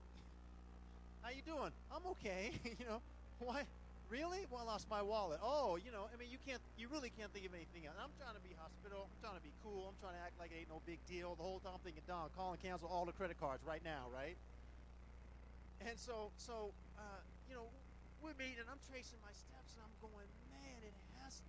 [1.22, 1.70] how you doing?
[1.94, 2.58] I'm okay.
[2.80, 3.02] you know,
[3.38, 3.70] why?
[4.10, 4.44] Really?
[4.52, 5.40] Well, I lost my wallet.
[5.40, 7.96] Oh, you know, I mean, you can't, you really can't think of anything else.
[7.96, 9.08] I'm trying to be hospitable.
[9.08, 9.88] I'm trying to be cool.
[9.88, 11.40] I'm trying to act like it ain't no big deal.
[11.40, 14.12] The whole time I'm thinking, Don, call and cancel all the credit cards right now,
[14.12, 14.36] right?
[15.88, 17.72] And so, so, uh, you know,
[18.20, 21.40] we're meeting, and I'm tracing my steps, and I'm going, man, it has.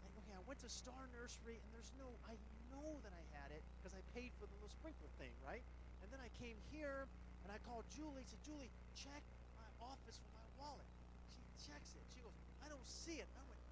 [0.00, 2.34] Like, okay, I went to Star Nursery, and there's no, I
[2.74, 5.62] know that I had it because I paid for the little sprinkler thing, right?
[6.02, 7.06] And then I came here,
[7.46, 8.26] and I called Julie.
[8.26, 9.22] Said, Julie, check
[9.54, 10.86] my office for my wallet
[11.30, 12.02] She checks it.
[12.10, 13.30] She goes, I don't see it.
[13.38, 13.62] I went,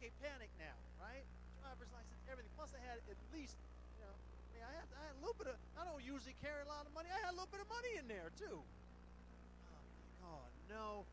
[0.00, 1.24] okay, panic now, right?
[1.60, 2.52] Driver's license, everything.
[2.56, 3.60] Plus, I had at least,
[4.00, 6.36] you know, I mean, I had, I had a little bit of, I don't usually
[6.40, 7.12] carry a lot of money.
[7.12, 8.64] I had a little bit of money in there, too.
[8.64, 11.04] Oh, my God, no.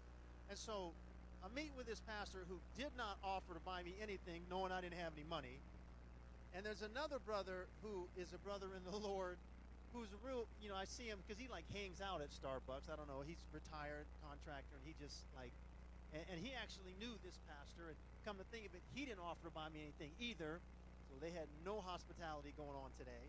[0.47, 0.95] And so
[1.43, 4.81] I meet with this pastor who did not offer to buy me anything, knowing I
[4.81, 5.61] didn't have any money.
[6.55, 9.37] And there's another brother who is a brother in the Lord
[9.93, 12.91] who's a real, you know, I see him because he like hangs out at Starbucks.
[12.91, 13.23] I don't know.
[13.23, 15.53] He's retired contractor, and he just like
[16.13, 17.93] and, and he actually knew this pastor.
[17.93, 17.97] And
[18.27, 20.59] come to think of it, he didn't offer to buy me anything either.
[21.07, 23.25] So they had no hospitality going on today.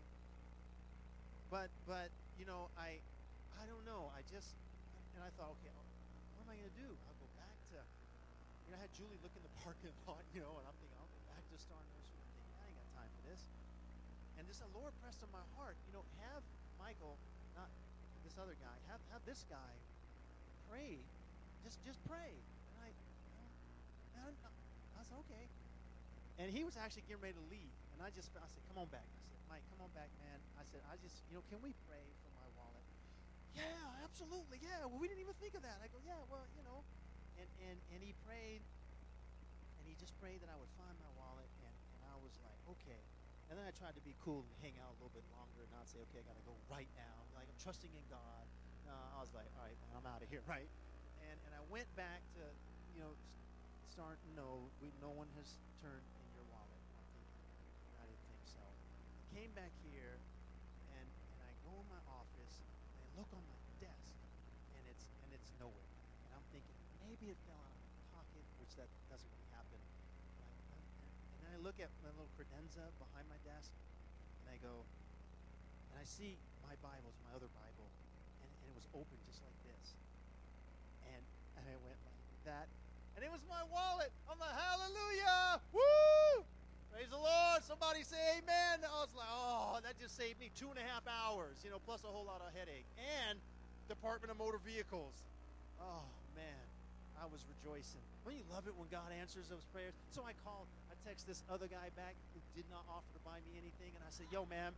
[1.47, 2.99] But but you know I
[3.55, 4.11] I don't know.
[4.13, 4.53] I just
[5.15, 5.73] and I thought, okay,
[6.37, 6.87] what am I going to do?
[6.87, 7.77] I'll go back to
[8.69, 10.93] you know I had Julie look in the parking lot, you know, and I'm thinking
[11.01, 12.21] I'll go back to Star Nursery.
[12.21, 13.41] I'm thinking I ain't got time for this.
[14.37, 16.45] And just the Lord pressed on my heart, you know, have
[16.77, 17.17] Michael,
[17.57, 17.65] not
[18.21, 19.73] this other guy, have have this guy
[20.69, 21.01] pray.
[21.65, 22.29] Just just pray.
[22.29, 22.87] And I,
[24.21, 25.49] and I, I said, okay.
[26.37, 27.73] And he was actually getting ready to leave.
[27.97, 29.03] And I just, I said, come on back.
[29.03, 30.39] I said, Mike, come on back, man.
[30.55, 32.85] I said, I just, you know, can we pray for my wallet?
[33.57, 34.61] Yeah, absolutely.
[34.63, 34.87] Yeah.
[34.87, 35.83] Well, we didn't even think of that.
[35.83, 36.85] I go, yeah, well, you know.
[37.39, 38.61] And, and, and he prayed.
[39.79, 41.47] And he just prayed that I would find my wallet.
[41.63, 42.99] And, and I was like, okay.
[43.49, 45.71] And then I tried to be cool and hang out a little bit longer and
[45.73, 47.17] not say, okay, I got to go right now.
[47.33, 48.45] Like, I'm trusting in God.
[48.85, 50.69] Uh, I was like, all right, I'm out of here, right?
[51.25, 52.43] And, and I went back to,
[52.93, 53.13] you know,
[53.89, 55.49] start, no, we, no one has
[55.81, 56.83] turned in your wallet.
[56.93, 57.41] I'm thinking,
[57.97, 58.61] I didn't think so.
[58.61, 60.15] I came back here,
[60.93, 64.13] and, and I go in my office, and I look on my desk,
[64.77, 65.89] and it's and it's nowhere.
[66.29, 69.81] And I'm thinking, maybe it fell out of my pocket, which that doesn't really happen.
[69.81, 70.79] And, I,
[71.33, 73.71] and then I look at my little credenza behind my desk,
[74.43, 74.83] and I go,
[75.91, 77.87] and I see my Bibles, my other Bible,
[78.43, 79.85] and, and it was open just like this.
[81.11, 81.21] And,
[81.59, 82.67] and I went like that,
[83.19, 84.11] and it was my wallet.
[84.31, 85.59] I'm like, hallelujah.
[85.75, 86.47] Woo!
[86.91, 87.59] Praise the Lord.
[87.67, 88.81] Somebody say amen.
[88.81, 91.83] I was like, oh, that just saved me two and a half hours, you know,
[91.83, 92.87] plus a whole lot of headache.
[92.97, 93.37] And
[93.91, 95.13] Department of Motor Vehicles.
[95.79, 96.65] Oh, man.
[97.19, 97.99] I was rejoicing.
[98.23, 99.91] Don't you love it when God answers those prayers?
[100.15, 100.71] So I called,
[101.07, 104.11] text this other guy back who did not offer to buy me anything, and I
[104.11, 104.73] said, Yo, man,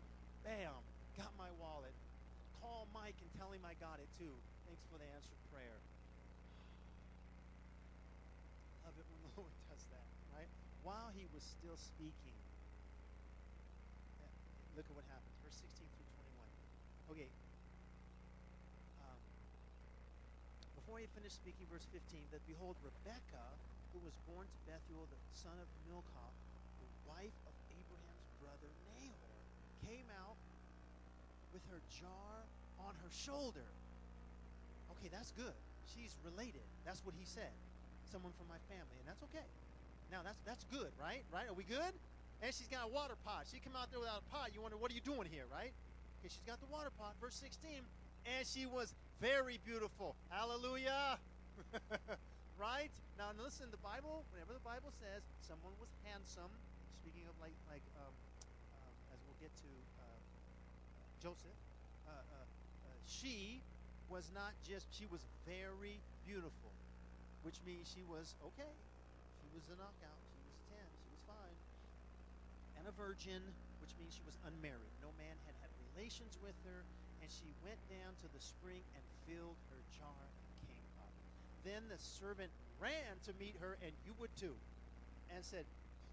[0.45, 0.73] bam,
[1.17, 1.93] got my wallet.
[2.61, 4.33] Call Mike and tell him I got it too.
[4.69, 5.81] Thanks for the answered prayer.
[8.85, 10.05] Love it when the Lord does that,
[10.37, 10.49] right?
[10.85, 12.37] While he was still speaking,
[14.75, 15.35] look at what happens.
[15.43, 16.09] Verse 16 through
[17.11, 17.17] 21.
[17.17, 17.29] Okay.
[19.03, 19.19] Um,
[20.79, 23.51] before he finished speaking, verse 15, that behold, Rebekah,
[23.93, 26.31] who was born to Bethuel, the son of Milcah,
[26.79, 29.37] the wife of Abraham's brother Nahor,
[29.87, 30.39] came out
[31.51, 32.47] with her jar
[32.79, 33.67] on her shoulder.
[34.97, 35.55] Okay, that's good.
[35.91, 36.63] She's related.
[36.85, 37.51] That's what he said
[38.11, 39.47] someone from my family, and that's okay.
[40.11, 41.23] Now that's that's good, right?
[41.31, 41.47] Right?
[41.47, 41.95] Are we good?
[42.43, 43.47] And she's got a water pot.
[43.47, 44.51] She come out there without a pot.
[44.53, 45.71] You wonder what are you doing here, right?
[46.19, 47.15] Okay, she's got the water pot.
[47.21, 47.79] Verse 16,
[48.25, 50.15] and she was very beautiful.
[50.29, 51.17] Hallelujah.
[52.61, 52.93] right?
[53.17, 56.53] Now listen, the Bible, whenever the Bible says someone was handsome,
[57.01, 58.13] speaking of like like um,
[58.77, 60.21] um, as we'll get to uh,
[61.17, 61.57] Joseph,
[62.05, 63.65] uh, uh, uh, she
[64.13, 66.69] was not just, she was very beautiful,
[67.41, 68.75] which means she was okay.
[69.41, 70.21] She was a knockout.
[70.29, 70.77] She was 10.
[71.01, 71.57] She was fine.
[72.77, 73.41] And a virgin,
[73.81, 74.93] which means she was unmarried.
[75.01, 76.85] No man had had relations with her.
[77.23, 80.40] And she went down to the spring and filled her jar.
[81.63, 84.55] Then the servant ran to meet her, and you would too,
[85.33, 85.65] and said,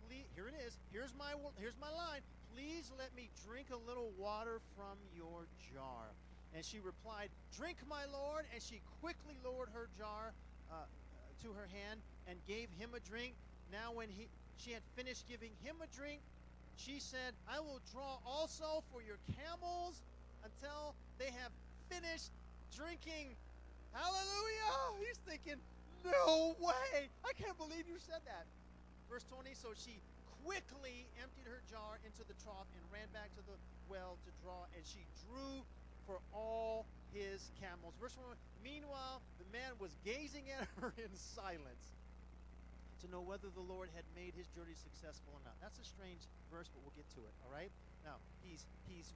[0.09, 0.77] Please, here it is.
[0.93, 2.21] Here's my, here's my line.
[2.55, 6.09] Please let me drink a little water from your jar.
[6.57, 8.47] And she replied, Drink, my lord.
[8.55, 10.33] And she quickly lowered her jar
[10.73, 10.89] uh,
[11.45, 13.35] to her hand and gave him a drink.
[13.71, 16.21] Now, when he, she had finished giving him a drink,
[16.77, 20.01] she said, I will draw also for your camels
[20.45, 21.53] until they have
[21.91, 22.31] finished
[22.75, 23.37] drinking.
[25.45, 25.61] Thinking,
[26.05, 27.09] No way!
[27.25, 28.47] I can't believe you said that.
[29.11, 30.01] Verse 20 So she
[30.45, 33.57] quickly emptied her jar into the trough and ran back to the
[33.89, 35.65] well to draw, and she drew
[36.07, 37.95] for all his camels.
[38.01, 38.25] Verse 1
[38.65, 41.93] Meanwhile, the man was gazing at her in silence
[43.01, 45.55] to know whether the Lord had made his journey successful or not.
[45.63, 47.35] That's a strange verse, but we'll get to it.
[47.47, 47.71] All right.
[48.03, 49.15] Now he's he's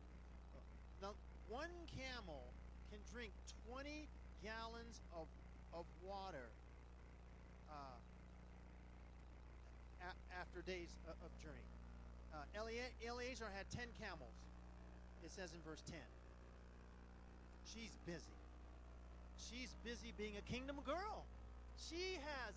[0.54, 0.62] uh,
[1.02, 1.12] now
[1.50, 2.46] one camel
[2.92, 3.32] can drink
[3.66, 4.06] 20
[4.44, 5.26] gallons of
[5.74, 6.48] of water
[7.70, 7.98] uh,
[10.40, 11.68] after days of, of journey.
[12.32, 12.44] Uh,
[13.06, 14.36] Eleazar had 10 camels.
[15.24, 15.98] It says in verse 10.
[17.72, 18.38] She's busy.
[19.38, 21.24] She's busy being a kingdom girl.
[21.76, 22.54] She has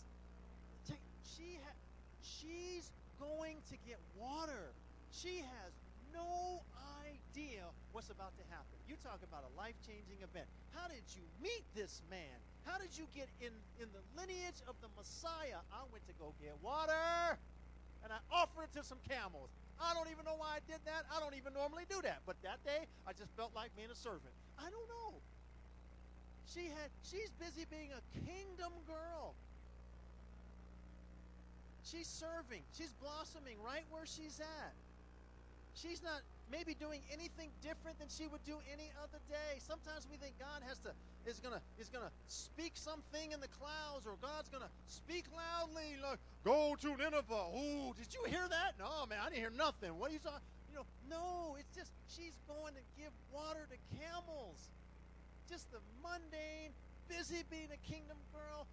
[1.35, 1.81] she ha-
[2.23, 2.87] she's
[3.19, 4.71] going to get water.
[5.11, 5.71] She has
[6.13, 6.61] no
[7.03, 8.75] idea what's about to happen.
[8.87, 10.47] You talk about a life changing event.
[10.75, 12.39] How did you meet this man?
[12.65, 15.61] How did you get in, in the lineage of the Messiah?
[15.69, 17.37] I went to go get water
[18.03, 19.49] and I offered it to some camels.
[19.81, 21.05] I don't even know why I did that.
[21.13, 22.21] I don't even normally do that.
[22.25, 24.33] But that day, I just felt like being a servant.
[24.57, 25.13] I don't know.
[26.49, 29.33] She had she's busy being a kingdom girl.
[31.83, 32.61] She's serving.
[32.77, 34.73] She's blossoming right where she's at.
[35.75, 39.59] She's not maybe doing anything different than she would do any other day.
[39.59, 40.93] Sometimes we think God has to
[41.27, 46.19] is gonna is gonna speak something in the clouds, or God's gonna speak loudly, like
[46.43, 47.49] go to Nineveh.
[47.55, 48.77] Ooh, did you hear that?
[48.79, 49.97] No, man, I didn't hear nothing.
[49.97, 50.45] What are you talking?
[50.69, 54.69] You know, no, it's just she's going to give water to camels.
[55.49, 56.73] Just the mundane,
[57.07, 58.65] busy being a kingdom girl,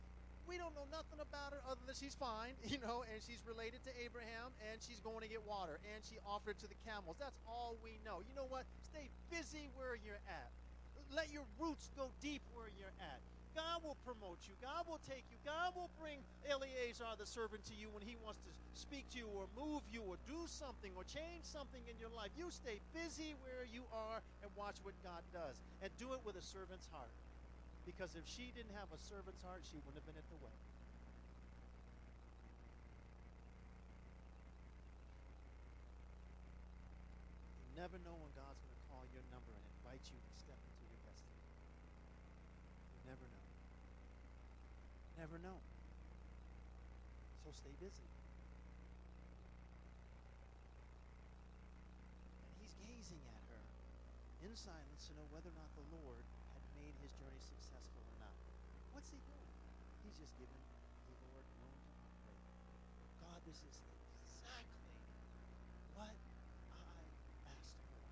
[0.48, 3.84] we don't know nothing about her other than she's fine, you know, and she's related
[3.84, 7.16] to Abraham, and she's going to get water, and she offered it to the camels.
[7.20, 8.24] That's all we know.
[8.26, 8.64] You know what?
[8.82, 10.50] Stay busy where you're at.
[11.14, 13.20] Let your roots go deep where you're at.
[13.52, 14.56] God will promote you.
[14.64, 15.36] God will take you.
[15.44, 19.28] God will bring Eleazar the servant to you when he wants to speak to you
[19.28, 22.32] or move you or do something or change something in your life.
[22.32, 25.60] You stay busy where you are and watch what God does.
[25.84, 27.12] And do it with a servant's heart.
[27.84, 30.64] Because if she didn't have a servant's heart, she wouldn't have been at the wedding.
[37.76, 40.86] Never know when God's going to call your number and invite you to step into
[40.86, 41.42] your destiny.
[42.94, 43.42] You never know.
[45.32, 45.64] Never know.
[47.40, 48.04] So stay busy.
[52.44, 53.64] And he's gazing at her
[54.44, 56.20] in silence to know whether or not the Lord
[56.52, 58.36] had made his journey successful or not.
[58.92, 59.48] What's he doing?
[60.04, 60.60] He's just giving
[61.08, 62.44] the Lord room to operate.
[63.24, 63.76] God, this is
[64.28, 64.92] exactly
[65.96, 66.12] what
[66.76, 67.08] I
[67.56, 68.04] asked for.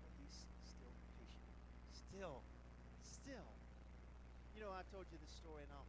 [0.00, 1.52] But he's still patient.
[1.92, 2.40] Still,
[3.04, 3.52] still.
[4.56, 5.84] You know, I've told you this story, and I'll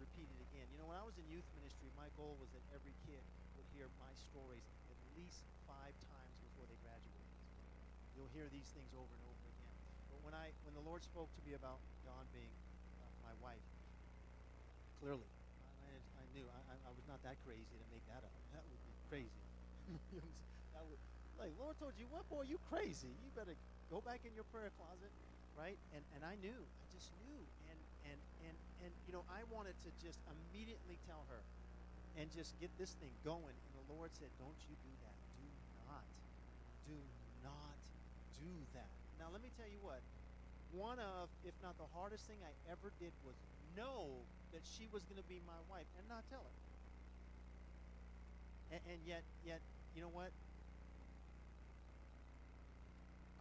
[0.00, 0.64] repeat it again.
[0.72, 3.20] You know, when I was in youth ministry, my goal was that every kid
[3.60, 7.28] would hear my stories at least five times before they graduated.
[8.16, 9.76] You'll hear these things over and over again.
[10.08, 12.50] But when I when the Lord spoke to me about Dawn being
[12.98, 13.62] uh, my wife,
[15.04, 15.28] clearly,
[15.84, 18.34] I, I knew I, I, was not that crazy to make that up.
[18.56, 19.44] That would be crazy.
[20.74, 21.00] that would
[21.36, 23.12] like Lord told you what boy you crazy.
[23.20, 23.56] You better
[23.92, 25.12] go back in your prayer closet,
[25.56, 25.76] right?
[25.92, 27.78] And and I knew, I just knew, and
[28.46, 31.40] and and you know I wanted to just immediately tell her,
[32.16, 33.56] and just get this thing going.
[33.56, 35.16] And the Lord said, "Don't you do that.
[35.36, 35.46] Do
[35.88, 36.06] not,
[36.88, 36.98] do
[37.44, 37.76] not
[38.40, 40.00] do that." Now let me tell you what
[40.72, 43.34] one of, if not the hardest thing I ever did was
[43.74, 44.06] know
[44.54, 46.56] that she was going to be my wife and not tell her.
[48.70, 49.58] And, and yet, yet,
[49.94, 50.30] you know what?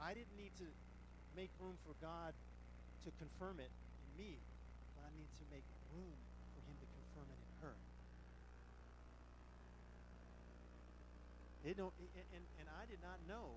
[0.01, 0.67] I didn't need to
[1.37, 2.33] make room for God
[3.05, 4.41] to confirm it in me,
[5.09, 6.13] I need to make room
[6.53, 7.73] for Him to confirm it in her.
[11.65, 13.49] It don't, and, and I did not know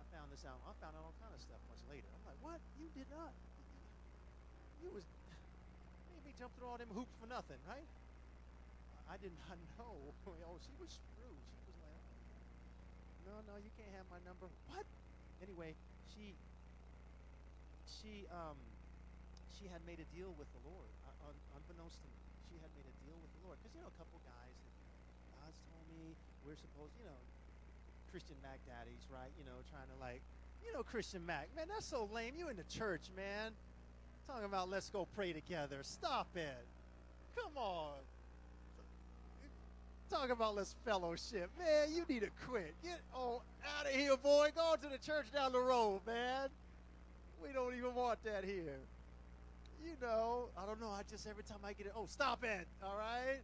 [0.00, 0.56] I found this out.
[0.64, 2.08] I found out all kind of stuff much later.
[2.08, 2.58] I'm like, what?
[2.80, 3.36] You did not?
[4.80, 5.04] You was
[6.08, 7.84] made me jump through all them hoops for nothing, right?
[9.12, 9.92] I did not know.
[10.24, 11.44] oh, she was screwed.
[11.62, 12.00] She was like,
[13.28, 14.48] no, no, you can't have my number.
[14.72, 14.86] What?
[15.42, 15.76] Anyway,
[16.10, 16.32] she
[17.86, 18.56] she um
[19.56, 22.20] she had made a deal with the Lord, uh, un, unbeknownst to me.
[22.52, 24.74] She had made a deal with the Lord because you know a couple guys that
[25.32, 26.12] God's told me
[26.44, 27.20] we're supposed, you know,
[28.12, 29.32] Christian Mac daddies, right?
[29.40, 30.20] You know, trying to like,
[30.60, 32.36] you know, Christian Mac, man, that's so lame.
[32.36, 33.56] You in the church, man,
[34.28, 35.80] talking about let's go pray together.
[35.82, 36.64] Stop it.
[37.34, 37.96] Come on.
[40.08, 41.50] Talk about let's fellowship.
[41.58, 42.74] Man, you need to quit.
[42.84, 43.42] Get out
[43.84, 44.50] of here, boy.
[44.54, 46.48] Go to the church down the road, man.
[47.42, 48.78] We don't even want that here.
[49.86, 50.90] You know, I don't know.
[50.90, 52.66] I just every time I get it, oh, stop it.
[52.82, 53.38] All right.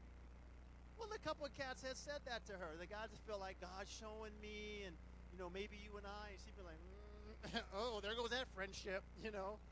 [0.99, 2.75] Well, a couple of cats had said that to her.
[2.83, 4.99] The guy just felt like God's showing me, and
[5.31, 6.35] you know, maybe you and I.
[6.43, 9.07] She'd be like, mm, oh, there goes that friendship.
[9.23, 9.63] You know.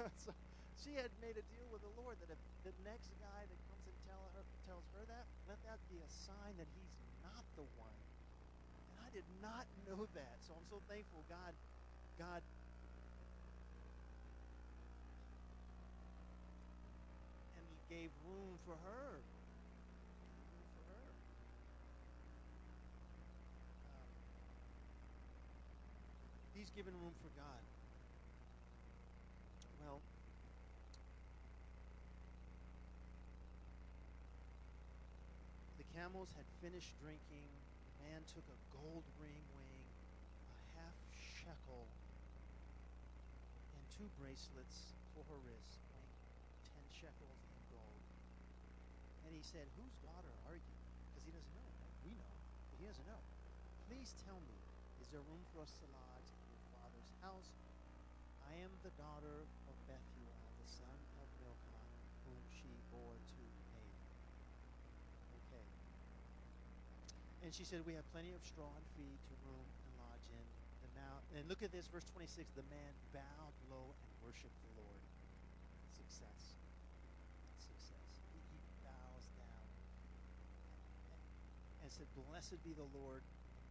[0.24, 0.32] so
[0.80, 3.84] she had made a deal with the Lord that if the next guy that comes
[3.84, 7.68] and tell her tells her that, let that be a sign that he's not the
[7.76, 8.00] one.
[8.96, 10.40] And I did not know that.
[10.40, 11.52] So I'm so thankful God
[12.16, 12.40] God
[17.56, 19.18] and gave room for her.
[26.54, 27.64] He's given room for God.
[29.82, 29.98] Well,
[35.80, 37.48] the camels had finished drinking.
[37.48, 39.88] The man took a gold ring weighing
[40.52, 41.88] a half shekel
[43.72, 46.12] and two bracelets for her wrist, weighing
[46.76, 47.39] ten shekels.
[49.30, 50.74] And he said, Whose daughter are you?
[51.14, 51.96] Because he doesn't know, right?
[52.02, 52.34] We know,
[52.74, 53.22] but he doesn't know.
[53.86, 54.58] Please tell me,
[54.98, 57.50] is there room for us to lodge in your father's house?
[58.50, 61.86] I am the daughter of Bethuel, the son of Milcah,
[62.26, 63.86] whom she bore to me.
[65.46, 65.62] Okay.
[67.46, 70.46] And she said, We have plenty of straw and feed to room and lodge in.
[70.82, 72.50] The mount, and look at this, verse 26.
[72.58, 75.02] The man bowed low and worshiped the Lord.
[75.94, 76.58] Success.
[77.62, 78.10] Success.
[78.34, 79.66] He, he bows down
[81.14, 81.22] and,
[81.79, 83.18] and said, Blessed be the Lord,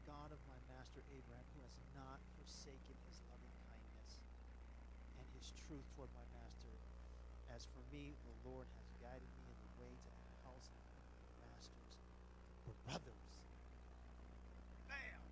[0.03, 4.19] God of my master Abraham, who has not forsaken his loving kindness
[5.15, 6.75] and his truth toward my master.
[7.47, 10.83] As for me, the Lord has guided me in the way to the house of
[10.91, 10.99] my
[11.47, 11.95] master's
[12.83, 13.23] brothers.
[14.91, 15.23] Bam!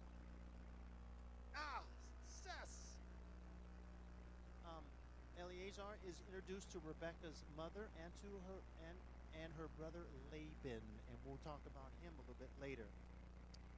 [1.60, 1.84] Ah,
[2.24, 3.04] success!
[4.64, 4.88] Um,
[5.36, 8.96] Eleazar is introduced to Rebecca's mother and to her and
[9.44, 12.88] and her brother Laban, and we'll talk about him a little bit later.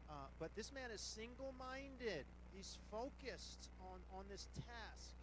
[0.10, 2.26] Uh, but this man is single-minded.
[2.56, 5.14] He's focused on on this task.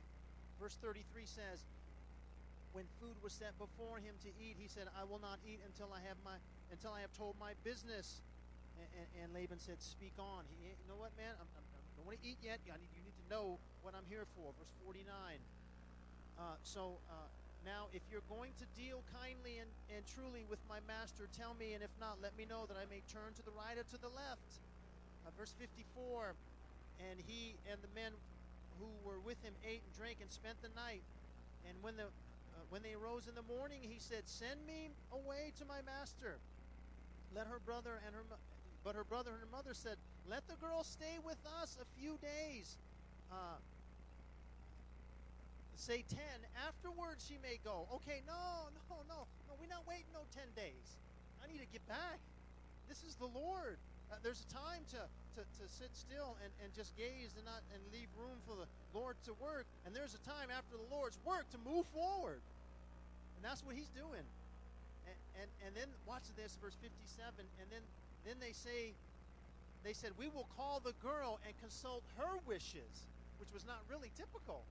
[0.61, 1.67] Verse 33 says,
[2.77, 5.89] when food was set before him to eat, he said, "I will not eat until
[5.97, 6.37] I have my
[6.69, 8.21] until I have told my business."
[8.77, 11.33] And, and, and Laban said, "Speak on." He, you know what, man?
[11.41, 12.61] I'm, I'm, I don't want to eat yet.
[12.69, 14.53] I need, you need to know what I'm here for.
[14.61, 15.09] Verse 49.
[16.37, 17.33] Uh, so uh,
[17.67, 21.75] now, if you're going to deal kindly and, and truly with my master, tell me,
[21.75, 23.99] and if not, let me know that I may turn to the right or to
[23.99, 24.63] the left.
[25.27, 26.39] Uh, verse 54.
[27.03, 28.15] And he and the men
[28.79, 31.03] who were with him ate and drank and spent the night.
[31.67, 35.53] And when the uh, when they arose in the morning, he said, "Send me away
[35.59, 36.39] to my master."
[37.35, 38.25] Let her brother and her,
[38.81, 42.17] but her brother and her mother said, "Let the girl stay with us a few
[42.23, 42.79] days."
[43.29, 43.61] Uh,
[45.77, 46.19] say 10
[46.67, 50.87] afterwards she may go okay no no no no we're not waiting no 10 days.
[51.43, 52.23] I need to get back.
[52.87, 53.83] This is the lord.
[54.07, 55.03] Uh, there's a time to,
[55.35, 58.69] to, to sit still and, and just gaze and not and leave room for the
[58.95, 59.67] lord to work.
[59.83, 62.39] And there's a time after the lord's work to move forward.
[63.35, 64.23] And that's what he's doing.
[65.11, 66.95] And and, and then watch this verse 57
[67.43, 67.83] and then
[68.23, 68.95] then they say
[69.83, 73.07] they said we will call the girl and consult her wishes
[73.39, 74.63] which was not really typical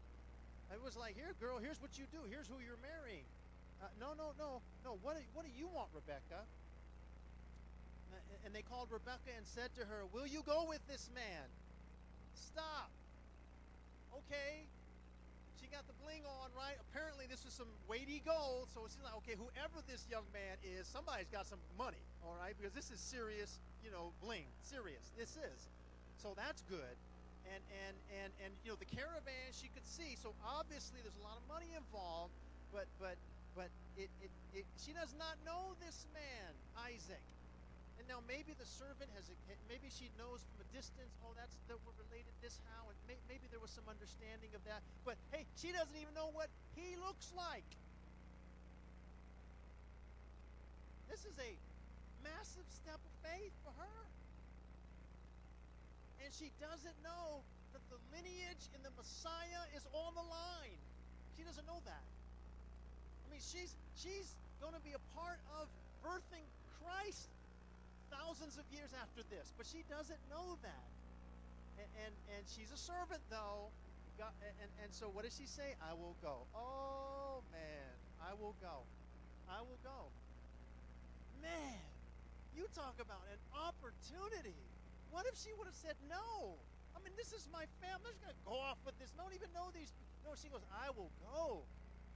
[0.74, 2.26] it was like, here, girl, here's what you do.
[2.30, 3.26] Here's who you're marrying.
[3.84, 4.98] Uh, no, no, no, no.
[5.04, 6.42] What do, what do you want, Rebecca?
[8.10, 11.46] Uh, and they called Rebecca and said to her, Will you go with this man?
[12.34, 12.90] Stop.
[14.26, 14.66] Okay.
[15.62, 16.78] She got the bling on, right?
[16.90, 18.70] Apparently, this is some weighty gold.
[18.74, 22.54] So she's like, okay, whoever this young man is, somebody's got some money, all right?
[22.58, 24.46] Because this is serious, you know, bling.
[24.62, 25.12] Serious.
[25.18, 25.60] This is.
[26.22, 26.96] So that's good
[27.54, 30.18] and and and and you know the caravan she could see.
[30.18, 32.34] So obviously there's a lot of money involved,
[32.74, 33.18] but but
[33.56, 36.52] but it, it, it she does not know this man
[36.84, 37.24] Isaac,
[37.98, 39.32] and now maybe the servant has,
[39.72, 43.16] maybe she knows from a distance, oh, that's that we're related this how, and may,
[43.32, 44.84] maybe there was some understanding of that.
[45.08, 47.66] But hey, she doesn't even know what he looks like.
[51.08, 51.52] This is a
[52.28, 54.15] massive step of faith for her.
[56.26, 57.46] And she doesn't know
[57.78, 60.82] that the lineage in the Messiah is on the line.
[61.38, 62.02] She doesn't know that.
[62.02, 65.70] I mean, she's she's going to be a part of
[66.02, 66.50] birthing
[66.82, 67.30] Christ
[68.10, 70.88] thousands of years after this, but she doesn't know that.
[71.78, 73.70] And and, and she's a servant though.
[74.18, 75.78] God, and, and so what does she say?
[75.78, 76.42] I will go.
[76.58, 77.94] Oh man,
[78.26, 78.82] I will go.
[79.46, 80.10] I will go.
[81.46, 81.86] Man,
[82.58, 84.58] you talk about an opportunity.
[85.16, 86.60] What if she would have said no?
[86.92, 88.12] I mean, this is my family.
[88.12, 89.16] I'm just going to go off with this.
[89.16, 89.96] don't even know these.
[90.28, 91.64] No, she goes, I will go.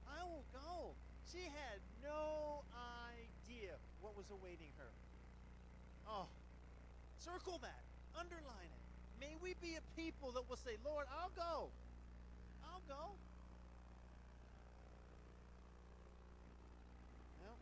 [0.04, 0.92] I will go.
[1.32, 4.92] She had no idea what was awaiting her.
[6.04, 6.28] Oh,
[7.24, 7.82] circle that,
[8.18, 8.84] underline it.
[9.16, 11.72] May we be a people that will say, Lord, I'll go.
[12.68, 13.16] I'll go.
[17.40, 17.56] Well,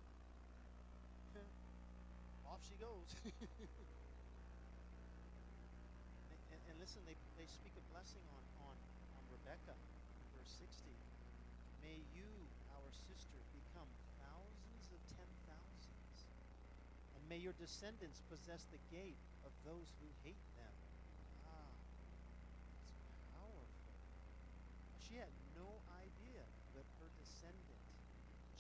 [2.51, 3.11] off she goes.
[6.51, 8.73] and, and, listen, they, they speak a blessing on, on,
[9.21, 9.77] on Rebecca,
[10.33, 10.89] verse 60.
[11.85, 12.25] May you,
[12.73, 13.85] our sister, become
[14.17, 16.17] thousands of ten thousands,
[17.13, 20.77] and may your descendants possess the gate of those who hate them.
[21.45, 21.69] Ah,
[22.81, 22.97] it's
[23.37, 23.97] powerful.
[25.05, 26.41] She had no idea
[26.73, 27.85] that her descendant,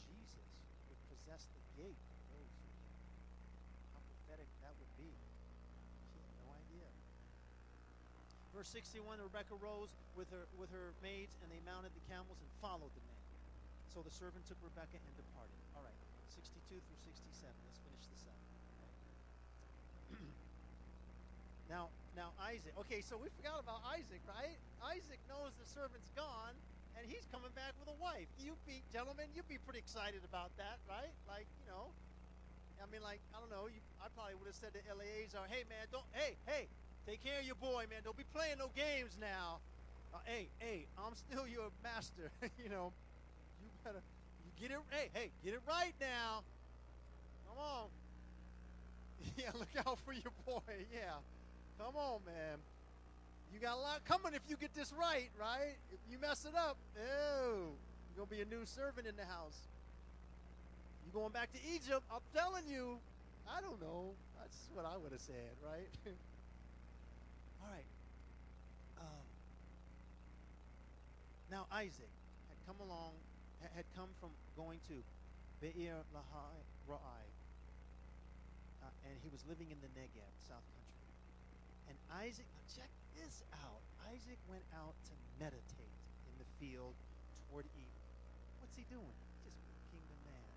[0.04, 0.52] Jesus,
[0.92, 3.08] would possess the gate of those who hate them.
[3.96, 5.16] How prophetic that would be.
[6.12, 6.92] She had no idea.
[8.58, 12.50] Verse 61 Rebekah rose with her, with her maids, and they mounted the camels and
[12.58, 13.22] followed the men.
[13.86, 15.54] So the servant took Rebekah and departed.
[15.78, 15.94] All right,
[16.34, 17.54] 62 through 67.
[17.54, 18.40] Let's finish this up.
[21.70, 22.74] Now, now Isaac.
[22.82, 24.58] Okay, so we forgot about Isaac, right?
[24.82, 26.56] Isaac knows the servant's gone,
[26.98, 28.26] and he's coming back with a wife.
[28.42, 31.14] You be, gentlemen, you'd be pretty excited about that, right?
[31.30, 31.94] Like, you know,
[32.82, 33.70] I mean, like, I don't know.
[33.70, 36.08] You, I probably would have said to Eleazar, "Hey, man, don't.
[36.16, 36.66] Hey, hey,
[37.08, 38.04] Take care of your boy, man.
[38.04, 39.64] Don't be playing no games now.
[40.12, 42.28] Uh, hey, hey, I'm still your master.
[42.62, 42.92] you know,
[43.64, 44.04] you better
[44.44, 44.82] you get it.
[44.90, 46.44] Hey, hey, get it right now.
[47.48, 47.86] Come on.
[49.38, 50.84] yeah, look out for your boy.
[50.92, 51.16] Yeah,
[51.80, 52.60] come on, man.
[53.54, 55.80] You got a lot coming if you get this right, right?
[55.90, 57.72] If you mess it up, oh,
[58.12, 59.56] you're gonna be a new servant in the house.
[61.06, 62.04] You going back to Egypt?
[62.12, 62.98] I'm telling you.
[63.48, 64.12] I don't know.
[64.38, 65.88] That's what I would have said, right?
[67.62, 67.88] All right.
[68.98, 69.26] Um,
[71.50, 72.12] now Isaac
[72.48, 73.14] had come along,
[73.74, 75.02] had come from going to
[75.60, 76.56] Beer Lahai
[76.86, 77.24] Ra'ai,
[78.82, 81.10] uh, and he was living in the Negev, South Country.
[81.90, 83.82] And Isaac, check this out.
[84.14, 85.94] Isaac went out to meditate
[86.30, 86.94] in the field
[87.48, 88.14] toward evening.
[88.62, 89.16] What's he doing?
[89.42, 89.58] He's just
[89.90, 90.52] being the man.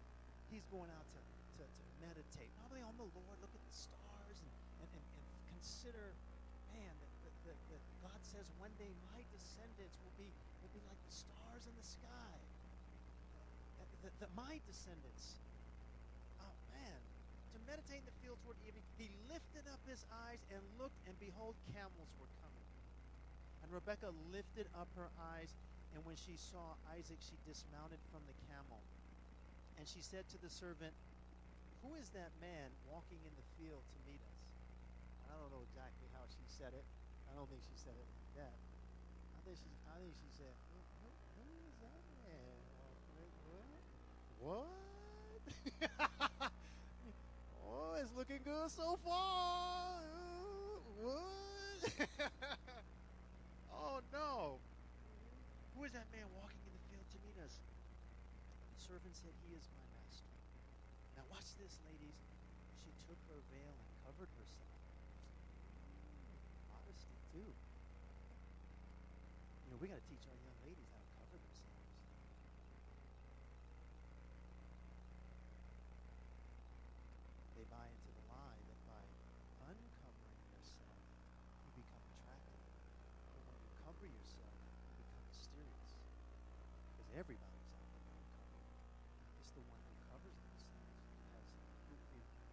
[0.54, 1.22] He's going out to,
[1.60, 5.42] to, to meditate, probably on the Lord, look at the stars, and, and, and, and
[5.56, 6.14] consider
[6.76, 6.94] man,
[7.24, 10.30] that, that, that, God says one day my descendants will be,
[10.64, 12.36] will be like the stars in the sky.
[14.02, 15.38] That, that my descendants,
[16.42, 17.00] oh man,
[17.54, 21.14] to meditate in the field toward evening, he lifted up his eyes and looked, and
[21.22, 22.68] behold, camels were coming.
[23.62, 25.54] And Rebekah lifted up her eyes,
[25.94, 28.82] and when she saw Isaac, she dismounted from the camel.
[29.78, 30.94] And she said to the servant,
[31.86, 34.31] Who is that man walking in the field to meet us?
[35.32, 36.84] I don't know exactly how she said it.
[37.32, 38.52] I don't think she said it like that.
[38.52, 41.08] I think she, I think she said, who, who,
[41.40, 42.52] who is that man?
[43.16, 43.80] What?
[44.44, 45.44] What?
[47.64, 50.04] oh, it's looking good so far.
[51.00, 51.80] What?
[53.72, 54.60] oh, no.
[55.80, 57.56] Who is that man walking in the field to meet us?
[58.76, 60.28] The servant said, He is my master.
[61.16, 62.20] Now, watch this, ladies.
[62.84, 64.81] She took her veil and covered herself
[67.32, 67.48] too.
[69.64, 71.88] You know, we got to teach our young ladies how to cover themselves.
[77.56, 79.04] They buy into the lie that by
[79.72, 81.00] uncovering yourself,
[81.64, 82.64] you become attractive.
[83.32, 84.52] But when you cover yourself,
[84.92, 85.92] you become mysterious.
[86.92, 88.68] Because everybody's out there uncovered.
[89.40, 91.48] It's the one who covers themselves who has
[91.88, 91.96] who,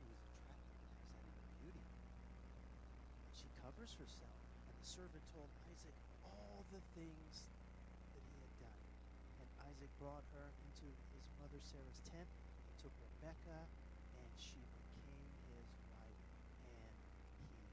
[0.06, 1.82] attractive and has inner beauty.
[3.34, 4.37] She covers herself,
[4.88, 5.92] servant told Isaac
[6.24, 7.44] all the things
[8.16, 8.84] that he had done.
[9.36, 15.28] And Isaac brought her into his mother Sarah's tent, and took Rebekah, and she became
[15.52, 16.24] his wife,
[16.64, 17.68] and he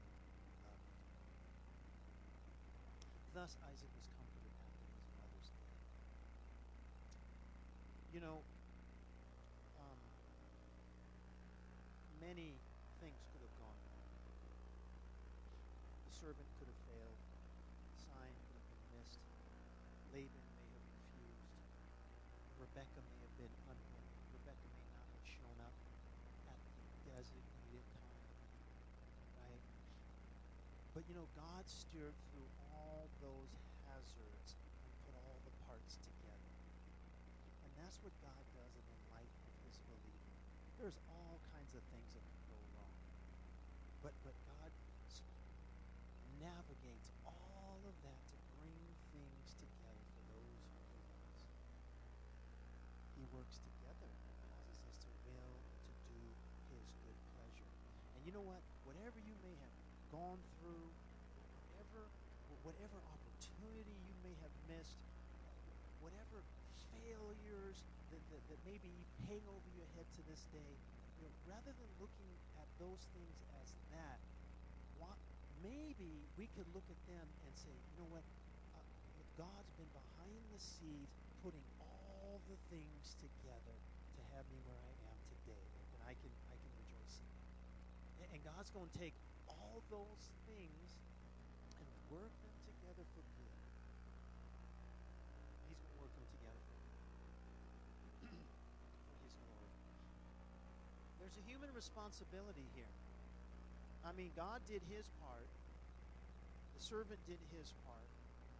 [0.60, 1.16] loved her.
[3.32, 5.80] Thus Isaac was comforted after his mother's death.
[8.12, 8.44] You know,
[9.80, 9.98] um,
[12.20, 12.60] many
[13.00, 14.04] things could have gone wrong.
[16.12, 16.48] The servant
[27.30, 28.22] time.
[29.40, 29.64] Right?
[30.94, 33.52] But you know, God steered through all those
[33.84, 36.52] hazards and put all the parts together.
[37.66, 40.32] And that's what God does in the life of his believer.
[40.78, 42.96] There's all kinds of things that can go wrong.
[44.04, 44.70] But but God
[46.40, 51.40] navigates all of that to bring things together for those who he loves.
[53.18, 54.10] He works together,
[54.46, 56.20] causes us to will to do
[56.70, 57.70] his good pleasure.
[58.14, 58.62] And you know what?
[59.06, 59.76] Whatever you may have
[60.10, 60.90] gone through,
[61.78, 62.10] whatever
[62.66, 64.98] whatever opportunity you may have missed,
[66.02, 66.42] whatever
[66.90, 67.78] failures
[68.10, 68.90] that, that, that maybe
[69.30, 70.74] hang over your head to this day,
[71.22, 74.18] you know, rather than looking at those things as that,
[74.98, 75.14] what,
[75.62, 78.26] maybe we could look at them and say, you know what,
[78.74, 78.82] uh,
[79.38, 81.14] God's been behind the scenes
[81.46, 83.78] putting all the things together
[84.18, 88.25] to have me where I am today, and I can I can rejoice in that.
[88.36, 89.16] And, God's going to take
[89.48, 90.88] all those things
[91.80, 93.56] and work them together for good.
[95.72, 96.76] He's going to work them together for
[99.24, 99.72] His glory.
[101.16, 102.92] There's a human responsibility here.
[104.04, 105.48] I mean, God did His part.
[106.76, 108.04] The servant did his part.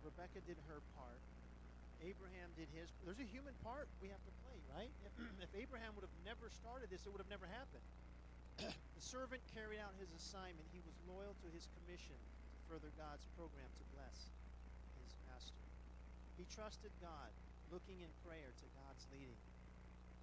[0.00, 1.20] Rebecca did her part.
[2.00, 2.88] Abraham did his.
[3.04, 4.92] There's a human part we have to play, right?
[5.04, 5.12] If,
[5.44, 7.84] if Abraham would have never started this, it would have never happened.
[8.60, 10.64] The servant carried out his assignment.
[10.72, 14.16] He was loyal to his commission to further God's program to bless
[15.00, 15.64] his master.
[16.40, 17.30] He trusted God,
[17.68, 19.40] looking in prayer to God's leading.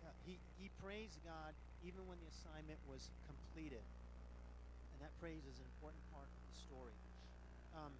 [0.03, 1.53] Uh, he, he praised God
[1.85, 3.83] even when the assignment was completed.
[3.83, 6.97] And that praise is an important part of the story.
[7.75, 7.93] Um,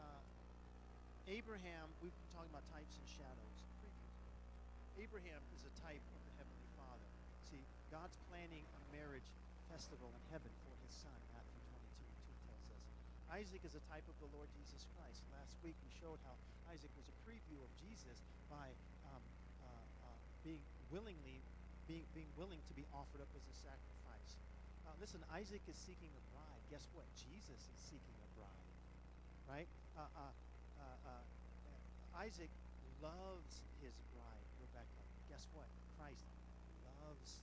[0.00, 0.22] uh,
[1.28, 3.56] Abraham, we've been talking about types and shadows.
[4.98, 7.08] Abraham is a type of the Heavenly Father.
[7.46, 9.28] See, God's planning a marriage
[9.72, 12.84] festival in heaven for his son, Matthew 22 2 tells us.
[13.32, 15.24] Isaac is a type of the Lord Jesus Christ.
[15.32, 16.36] Last week we showed how
[16.68, 18.20] Isaac was a preview of Jesus
[18.52, 18.68] by
[19.08, 19.24] um,
[19.64, 19.68] uh,
[20.04, 20.60] uh, being
[20.92, 21.40] willingly
[21.88, 24.32] being, being willing to be offered up as a sacrifice.
[24.84, 26.62] Uh, listen, Isaac is seeking a bride.
[26.68, 27.08] Guess what?
[27.16, 28.72] Jesus is seeking a bride,
[29.48, 29.68] right?
[29.96, 30.32] Uh, uh,
[31.08, 31.24] uh,
[32.20, 32.52] Isaac
[33.00, 35.02] loves his bride, Rebecca.
[35.32, 35.68] Guess what?
[35.96, 36.28] Christ
[36.84, 37.40] loves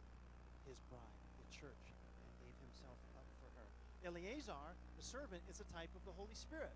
[0.66, 3.68] his bride, the church, and gave himself up for her.
[4.06, 6.74] Eleazar, the servant, is a type of the Holy Spirit.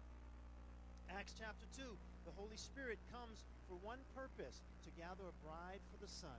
[1.09, 1.89] Acts chapter 2,
[2.29, 6.37] the Holy Spirit comes for one purpose to gather a bride for the Son,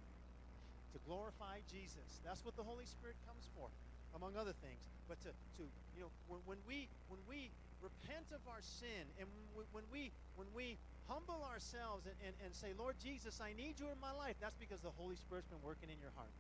[0.95, 2.23] to glorify Jesus.
[2.23, 3.67] That's what the Holy Spirit comes for,
[4.15, 4.83] among other things.
[5.11, 5.63] But to, to
[5.99, 6.13] you know,
[6.47, 7.51] when, we when we
[7.83, 9.27] repent of our sin and
[9.75, 10.79] when we when we
[11.11, 14.55] humble ourselves and, and, and say, Lord Jesus, I need you in my life, that's
[14.63, 16.31] because the Holy Spirit's been working in your heart.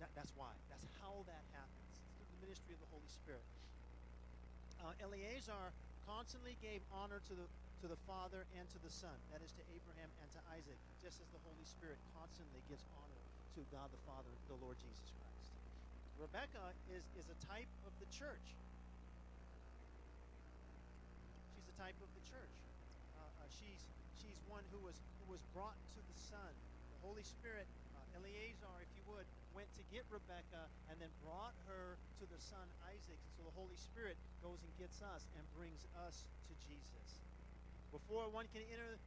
[0.00, 0.52] That, that's why.
[0.68, 1.88] That's how that happens.
[1.92, 3.44] It's through the ministry of the Holy Spirit.
[4.84, 5.72] Uh, Eleazar
[6.04, 7.48] constantly gave honor to the
[7.84, 9.12] to the Father and to the Son.
[9.28, 13.20] That is to Abraham and to Isaac, just as the Holy Spirit constantly gives honor
[13.52, 15.52] to God the Father the Lord Jesus Christ.
[16.16, 18.48] Rebecca is, is a type of the church.
[21.52, 22.56] She's a type of the church.
[23.20, 23.84] Uh, uh, she's
[24.16, 26.52] she's one who was who was brought to the Son.
[26.96, 27.68] The Holy Spirit
[28.16, 32.68] Eleazar, if you would, went to get Rebecca and then brought her to the son
[32.92, 33.16] Isaac.
[33.16, 37.24] And so the Holy Spirit goes and gets us and brings us to Jesus.
[37.88, 39.00] Before one can enter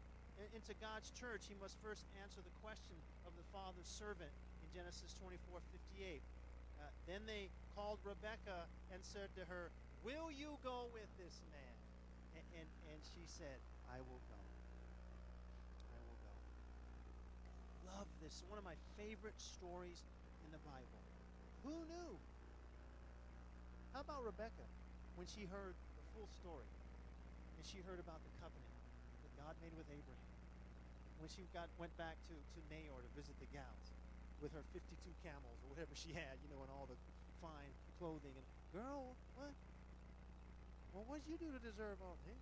[0.57, 2.97] into God's church, he must first answer the question
[3.29, 4.33] of the father's servant
[4.65, 5.61] in Genesis 24
[6.01, 6.17] 58.
[6.17, 9.69] Uh, then they called Rebecca and said to her,
[10.01, 11.75] Will you go with this man?
[12.33, 14.41] And, and, and she said, I will go.
[15.93, 16.33] I will go.
[17.93, 18.41] love this.
[18.49, 20.01] One of my favorite stories
[20.49, 21.01] in the Bible.
[21.61, 22.11] Who knew?
[23.93, 24.65] How about Rebecca
[25.13, 26.65] when she heard the full story
[27.53, 28.73] and she heard about the covenant
[29.21, 30.33] that God made with Abraham?
[31.21, 33.87] When she got went back to, to Nahor to visit the gals
[34.41, 34.89] with her 52
[35.21, 36.97] camels or whatever she had, you know, and all the
[37.45, 38.33] fine clothing.
[38.33, 39.53] And, girl, what?
[40.95, 42.41] Well, what did you do to deserve all this?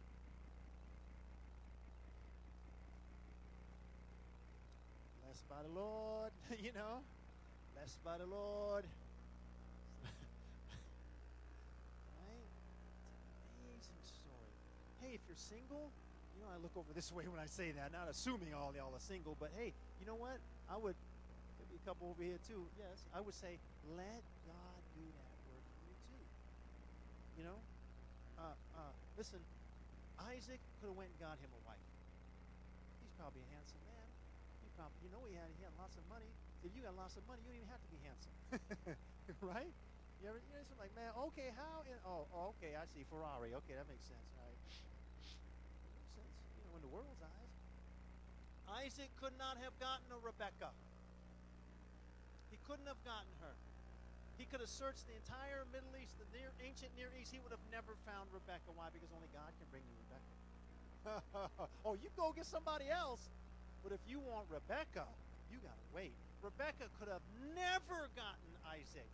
[5.27, 6.31] blessed by the Lord,
[6.63, 7.03] you know,
[7.77, 8.89] blessed by the Lord.
[12.17, 12.49] right?
[12.49, 14.49] It's an amazing story.
[15.05, 15.93] Hey, if you're single,
[16.33, 18.97] you know, I look over this way when I say that, not assuming all y'all
[18.97, 20.41] are single, but hey, you know what?
[20.65, 20.97] I would,
[21.61, 23.61] maybe a couple over here too, yes, I would say,
[23.93, 26.25] let God do that work in you too.
[27.37, 27.61] You know?
[28.41, 29.37] Uh, uh, listen,
[30.33, 31.89] Isaac could have went and got him a wife.
[33.05, 34.07] He's probably a handsome man.
[34.65, 36.33] He probably, you know, he had, he had lots of money.
[36.65, 38.35] If you got lots of money, you don't even have to be handsome.
[39.53, 39.73] right?
[40.21, 41.85] You ever, you know, like, man, okay, how?
[41.85, 43.05] In, oh, oh, okay, I see.
[43.05, 43.53] Ferrari.
[43.53, 44.25] Okay, that makes sense.
[44.33, 44.81] That makes
[46.17, 47.53] sense, you know, in the world's eyes.
[48.83, 50.73] Isaac could not have gotten a Rebecca.
[52.51, 53.55] He couldn't have gotten her.
[54.37, 57.33] He could have searched the entire Middle East, the near, ancient Near East.
[57.33, 58.69] He would have never found Rebecca.
[58.73, 58.93] Why?
[58.93, 60.33] Because only God can bring you Rebecca.
[61.87, 63.23] oh, you go get somebody else.
[63.81, 65.07] But if you want Rebecca,
[65.49, 66.13] you got to wait.
[66.41, 67.25] Rebecca could have
[67.55, 69.09] never gotten Isaac.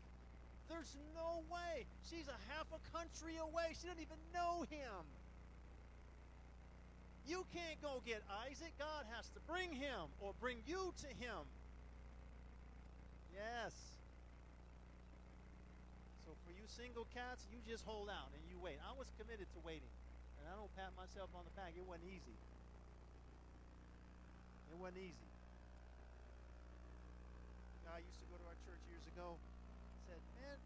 [0.70, 1.86] There's no way.
[2.10, 3.76] She's a half a country away.
[3.76, 5.04] She doesn't even know him.
[7.28, 8.76] You can't go get Isaac.
[8.80, 11.48] God has to bring him or bring you to him.
[13.32, 13.72] Yes.
[16.28, 18.76] So for you single cats, you just hold out and you wait.
[18.84, 19.94] I was committed to waiting.
[20.40, 21.72] And I don't pat myself on the back.
[21.80, 22.38] It wasn't easy.
[24.72, 25.33] It wasn't easy.
[27.94, 29.38] Guy used to go to our church years ago.
[30.10, 30.58] Said, "Man,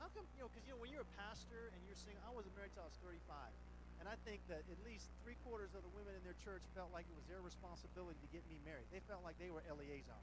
[0.00, 0.48] how come you know?
[0.48, 2.88] Because you know, when you're a pastor and you're single, I wasn't married till I
[2.88, 3.20] was 35,
[4.00, 6.88] and I think that at least three quarters of the women in their church felt
[6.88, 8.88] like it was their responsibility to get me married.
[8.88, 10.16] They felt like they were Eleazar,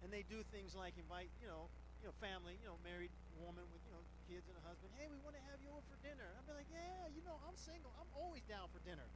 [0.00, 1.68] and they do things like invite, you know,
[2.00, 3.12] you know, family, you know, married
[3.44, 4.00] woman with you know
[4.32, 4.88] kids and a husband.
[4.96, 6.24] Hey, we want to have you over for dinner.
[6.40, 7.92] I'd be like, yeah, you know, I'm single.
[8.00, 9.12] I'm always down for dinner.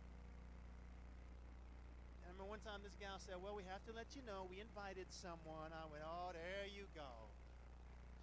[2.33, 5.05] Remember one time this gal said, Well, we have to let you know we invited
[5.12, 5.68] someone.
[5.68, 7.28] I went, Oh, there you go.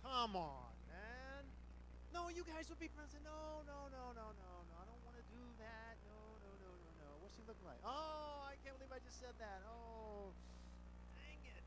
[0.01, 1.45] Come on, man.
[2.09, 3.13] No, you guys would be friends.
[3.21, 4.73] No, no, no, no, no, no.
[4.81, 5.93] I don't want to do that.
[6.09, 7.09] No, no, no, no, no.
[7.21, 7.77] What's she looking like?
[7.85, 9.61] Oh, I can't believe I just said that.
[9.69, 10.33] Oh,
[11.13, 11.65] dang it.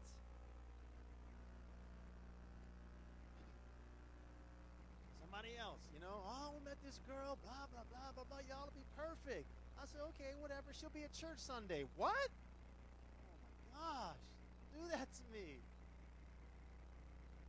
[5.22, 8.42] Somebody else, you know, oh, we met this girl, blah, blah, blah, blah, blah.
[8.50, 9.46] Y'all will be perfect.
[9.82, 10.70] I said, okay, whatever.
[10.70, 11.82] She'll be at church Sunday.
[11.98, 12.30] What?
[13.26, 14.22] Oh my gosh.
[14.70, 15.58] Do that to me.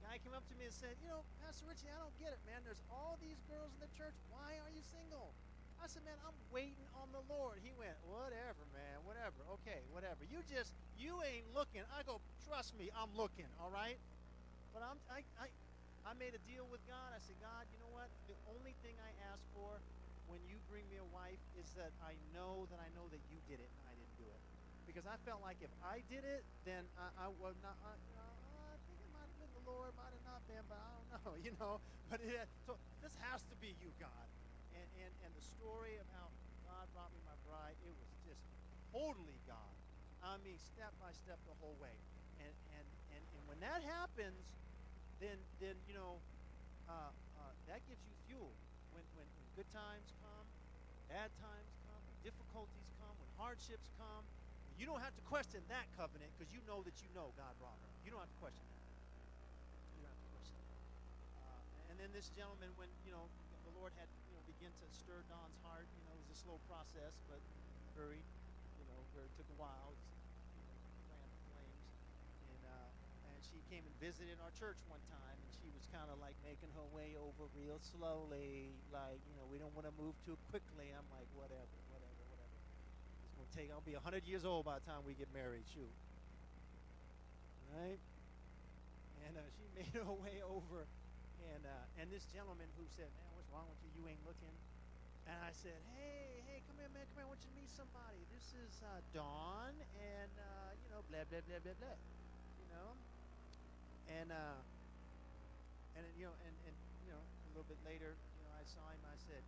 [0.01, 2.33] A guy came up to me and said, you know, Pastor Richie, I don't get
[2.33, 2.65] it, man.
[2.65, 4.17] There's all these girls in the church.
[4.33, 5.29] Why are you single?
[5.77, 7.61] I said, man, I'm waiting on the Lord.
[7.61, 9.37] He went, whatever, man, whatever.
[9.61, 10.25] Okay, whatever.
[10.25, 11.85] You just, you ain't looking.
[11.93, 12.17] I go,
[12.49, 14.01] trust me, I'm looking, all right?
[14.73, 15.53] But I'm, I, I,
[16.09, 17.13] I made a deal with God.
[17.13, 18.09] I said, God, you know what?
[18.25, 19.77] The only thing I ask for
[20.33, 23.37] when you bring me a wife is that I know that I know that you
[23.45, 24.41] did it and I didn't do it.
[24.89, 28.33] Because I felt like if I did it, then I, I was not, I, know,
[28.65, 31.09] I think it might have been the Lord, might have not been, but I don't
[31.21, 31.77] know, you know.
[32.09, 34.25] But it, so this has to be you, God.
[34.73, 36.33] And, and, and the story of how
[36.65, 38.41] God brought me my bride, it was just
[38.89, 39.73] totally God.
[40.25, 41.93] I mean, step by step the whole way.
[42.41, 44.41] And, and, and, and when that happens,
[45.21, 46.17] then, then you know,
[46.89, 48.49] uh, uh, that gives you fuel
[48.97, 50.09] when, when, when good times
[51.13, 54.25] bad times come, when difficulties come, when hardships come,
[54.81, 57.77] you don't have to question that covenant because you know that you know God brought
[57.85, 57.91] her.
[58.01, 58.81] You don't have to question that.
[59.93, 60.81] You don't have to question that.
[61.37, 63.29] Uh, and then this gentleman, when you know
[63.61, 66.39] the Lord had you know begin to stir Dawn's heart, you know it was a
[66.41, 67.37] slow process, but
[67.93, 68.17] very,
[68.81, 69.93] you know, it took a while.
[69.93, 70.17] Just,
[70.57, 71.21] you know,
[71.53, 71.85] flames,
[72.49, 76.09] and uh, and she came and visited our church one time, and she was kind
[76.09, 79.93] of like making her way over real slowly, like you know we don't want to
[79.93, 80.89] move too quickly.
[80.89, 82.57] I'm like whatever, whatever, whatever.
[83.25, 83.69] It's gonna take.
[83.71, 85.65] I'll be hundred years old by the time we get married.
[85.69, 85.93] Shoot,
[87.73, 87.99] right?
[89.27, 90.85] And uh, she made her way over,
[91.53, 93.91] and uh, and this gentleman who said, "Man, what's wrong with you?
[94.01, 94.53] You ain't looking."
[95.27, 97.27] And I said, "Hey, hey, come here, man, come here.
[97.27, 98.25] I want you to meet somebody.
[98.33, 101.97] This is uh, Dawn, and uh, you know, blah blah blah blah blah.
[102.59, 102.97] You know,
[104.09, 104.59] and uh,
[105.95, 106.75] and you know, and and
[107.05, 108.99] you know, a little bit later, you know, I saw him.
[109.07, 109.43] I said,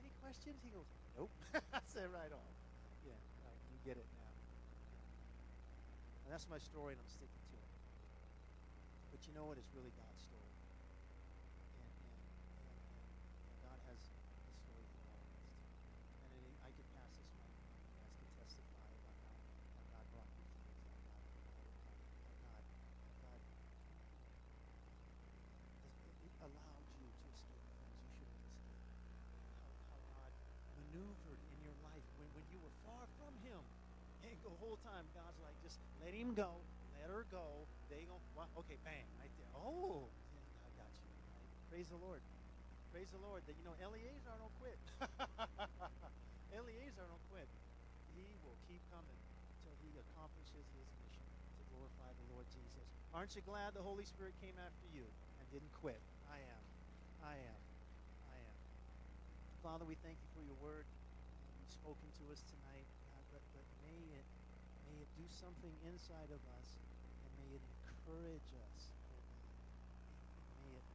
[0.00, 0.86] "Any questions?" He goes,
[1.18, 1.30] "Nope."
[1.74, 2.52] I said, "Right on.
[3.06, 3.60] Yeah, right.
[3.72, 4.32] You get it now."
[6.26, 7.70] And that's my story, and I'm sticking to it.
[9.12, 9.58] But you know what?
[9.58, 10.72] It's really God's story, and
[11.76, 12.24] and and,
[12.62, 15.52] and, and God has a story for all of us.
[16.24, 19.36] And then I could pass this mic, and you guys can testify about how,
[19.76, 20.88] how God brought you through this,
[22.24, 23.40] how God overcome, how God,
[25.84, 28.88] how God has allowed you to escape things you shouldn't have escaped.
[29.60, 30.32] How, how God
[30.80, 33.60] maneuvered in your life when, when you were far from Him.
[34.24, 36.58] And the whole time, God's like, just let him go,
[36.98, 37.66] let her go.
[37.86, 39.52] They go, well, okay, bang, right there.
[39.54, 41.08] Oh, yeah, God got you.
[41.30, 41.50] Right?
[41.70, 42.22] Praise the Lord.
[42.90, 44.76] Praise the Lord that, you know, Eleazar don't quit.
[46.56, 47.48] Eliezer don't quit.
[48.12, 49.16] He will keep coming
[49.56, 51.24] until he accomplishes his mission
[51.56, 52.84] to glorify the Lord Jesus.
[53.16, 55.08] Aren't you glad the Holy Spirit came after you
[55.40, 56.00] and didn't quit?
[56.28, 56.62] I am.
[57.24, 57.60] I am.
[58.28, 58.56] I am.
[59.64, 60.84] Father, we thank you for your word.
[60.84, 64.26] You've spoken to us tonight, God, but, but may it
[65.22, 66.68] do something inside of us
[67.22, 68.80] and may it encourage us,
[70.66, 70.86] may it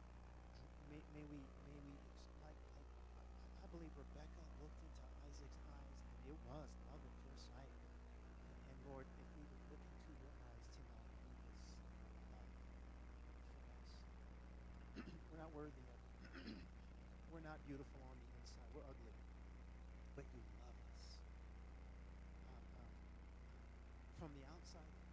[0.92, 1.96] may, may we may we
[2.44, 3.24] like like I,
[3.64, 7.72] I believe Rebecca looked into Isaac's eyes and it was love at first sight.
[7.72, 12.52] And, and Lord, if we would look into your eyes tonight, we will see love
[12.68, 12.76] for
[13.64, 15.08] us.
[15.32, 16.52] We're not worthy of it.
[17.32, 18.68] We're not beautiful on the inside.
[18.76, 19.16] We're ugly.
[20.12, 21.16] But you love us.
[22.44, 22.92] Um, um,
[24.28, 25.08] from the outside in.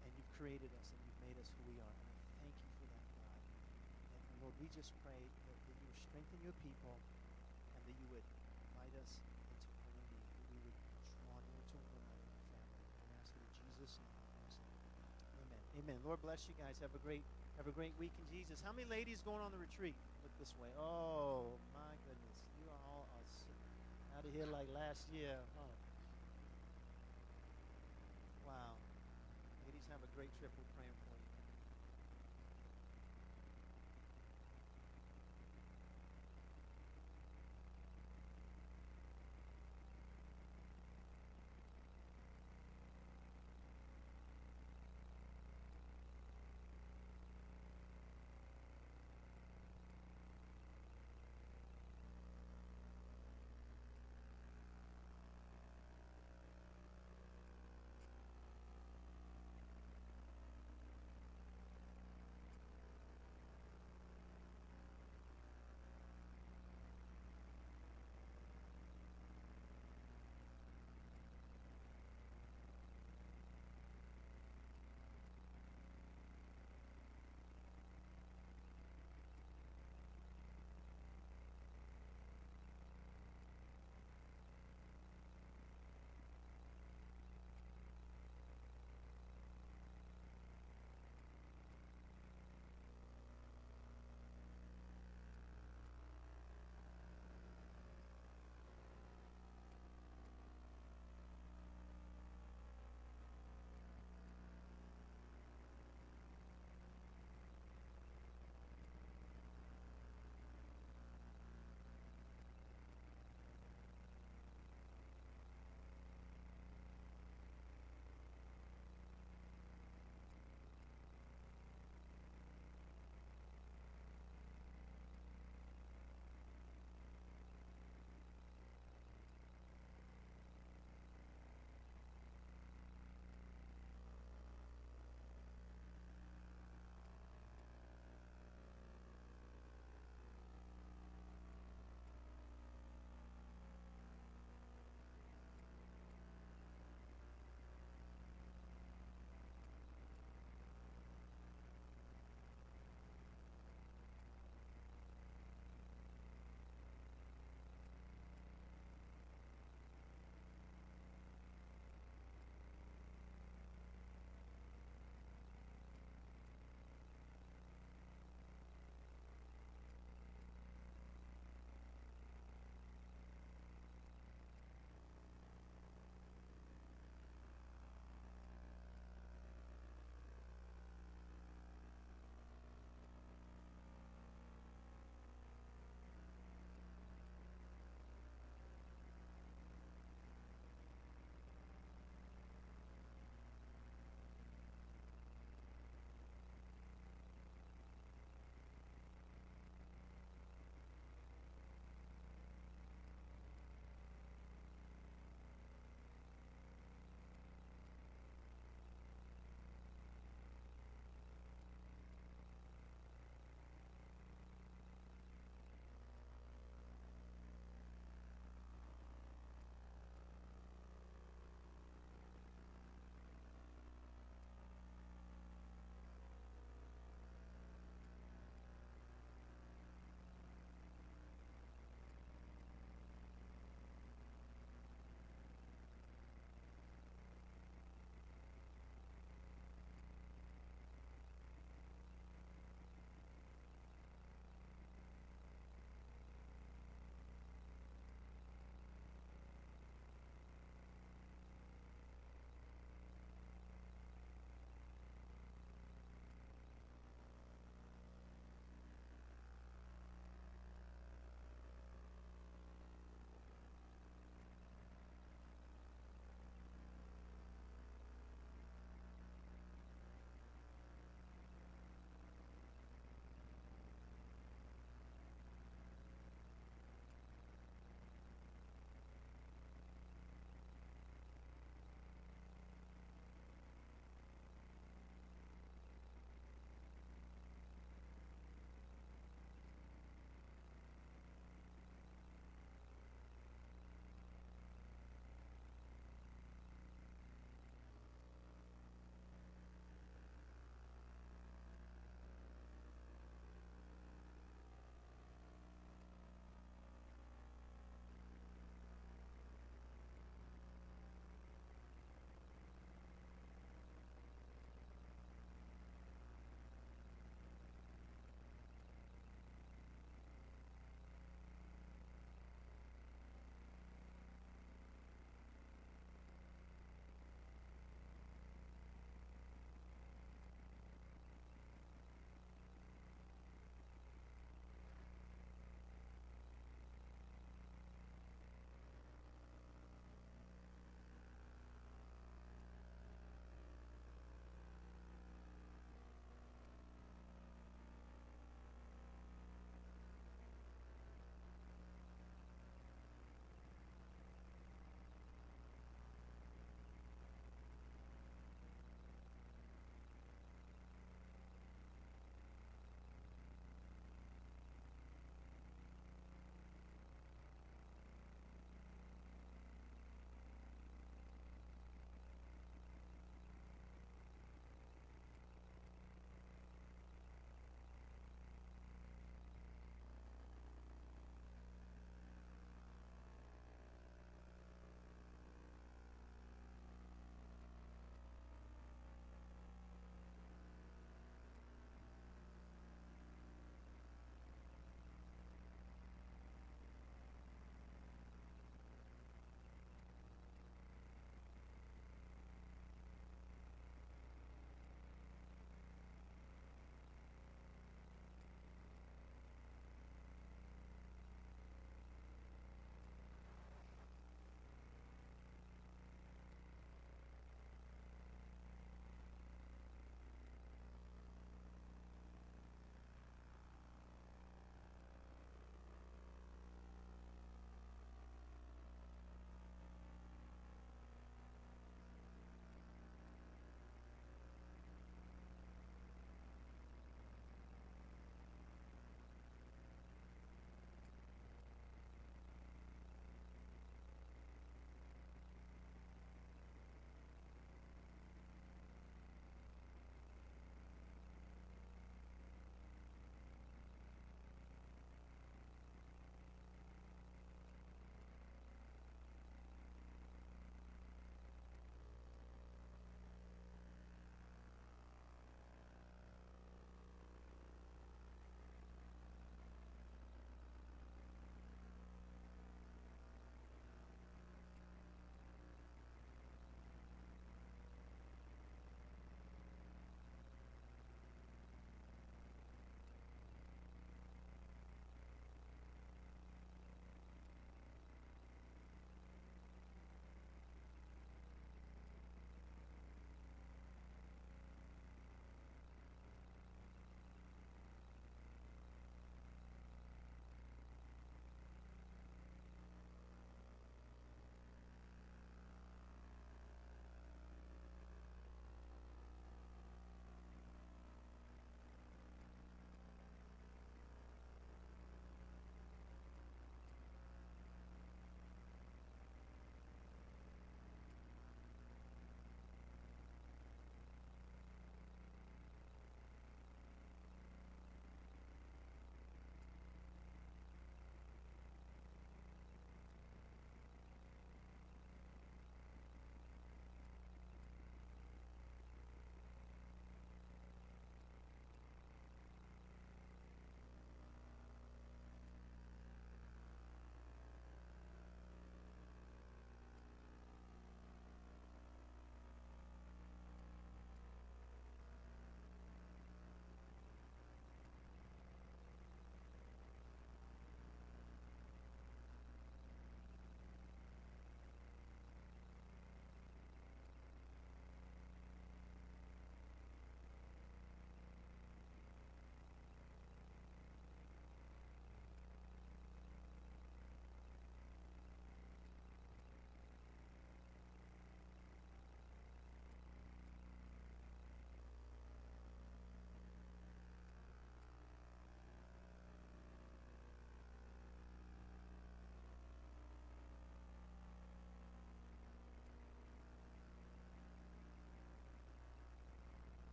[0.00, 1.92] And you've created us and you've made us who we are.
[1.92, 3.40] And I thank you for that, God.
[4.16, 6.96] And, and Lord, we just pray that, that you would strengthen your people
[7.76, 8.24] and that you would
[8.72, 9.52] invite us into
[9.84, 12.80] koinonia, that we would be drawn into one another, family.
[13.04, 14.16] We ask in Jesus' name.
[15.44, 15.60] Amen.
[15.84, 15.98] Amen.
[16.08, 16.80] Lord bless you guys.
[16.80, 17.20] Have a great
[17.60, 18.62] have a great week in Jesus.
[18.62, 19.98] How many ladies going on the retreat?
[20.22, 20.70] Look this way.
[20.78, 22.38] Oh my goodness.
[22.62, 23.10] You are all
[24.18, 25.87] out of here like last year, huh?
[28.48, 28.80] Wow.
[29.66, 30.67] Ladies have a great trip.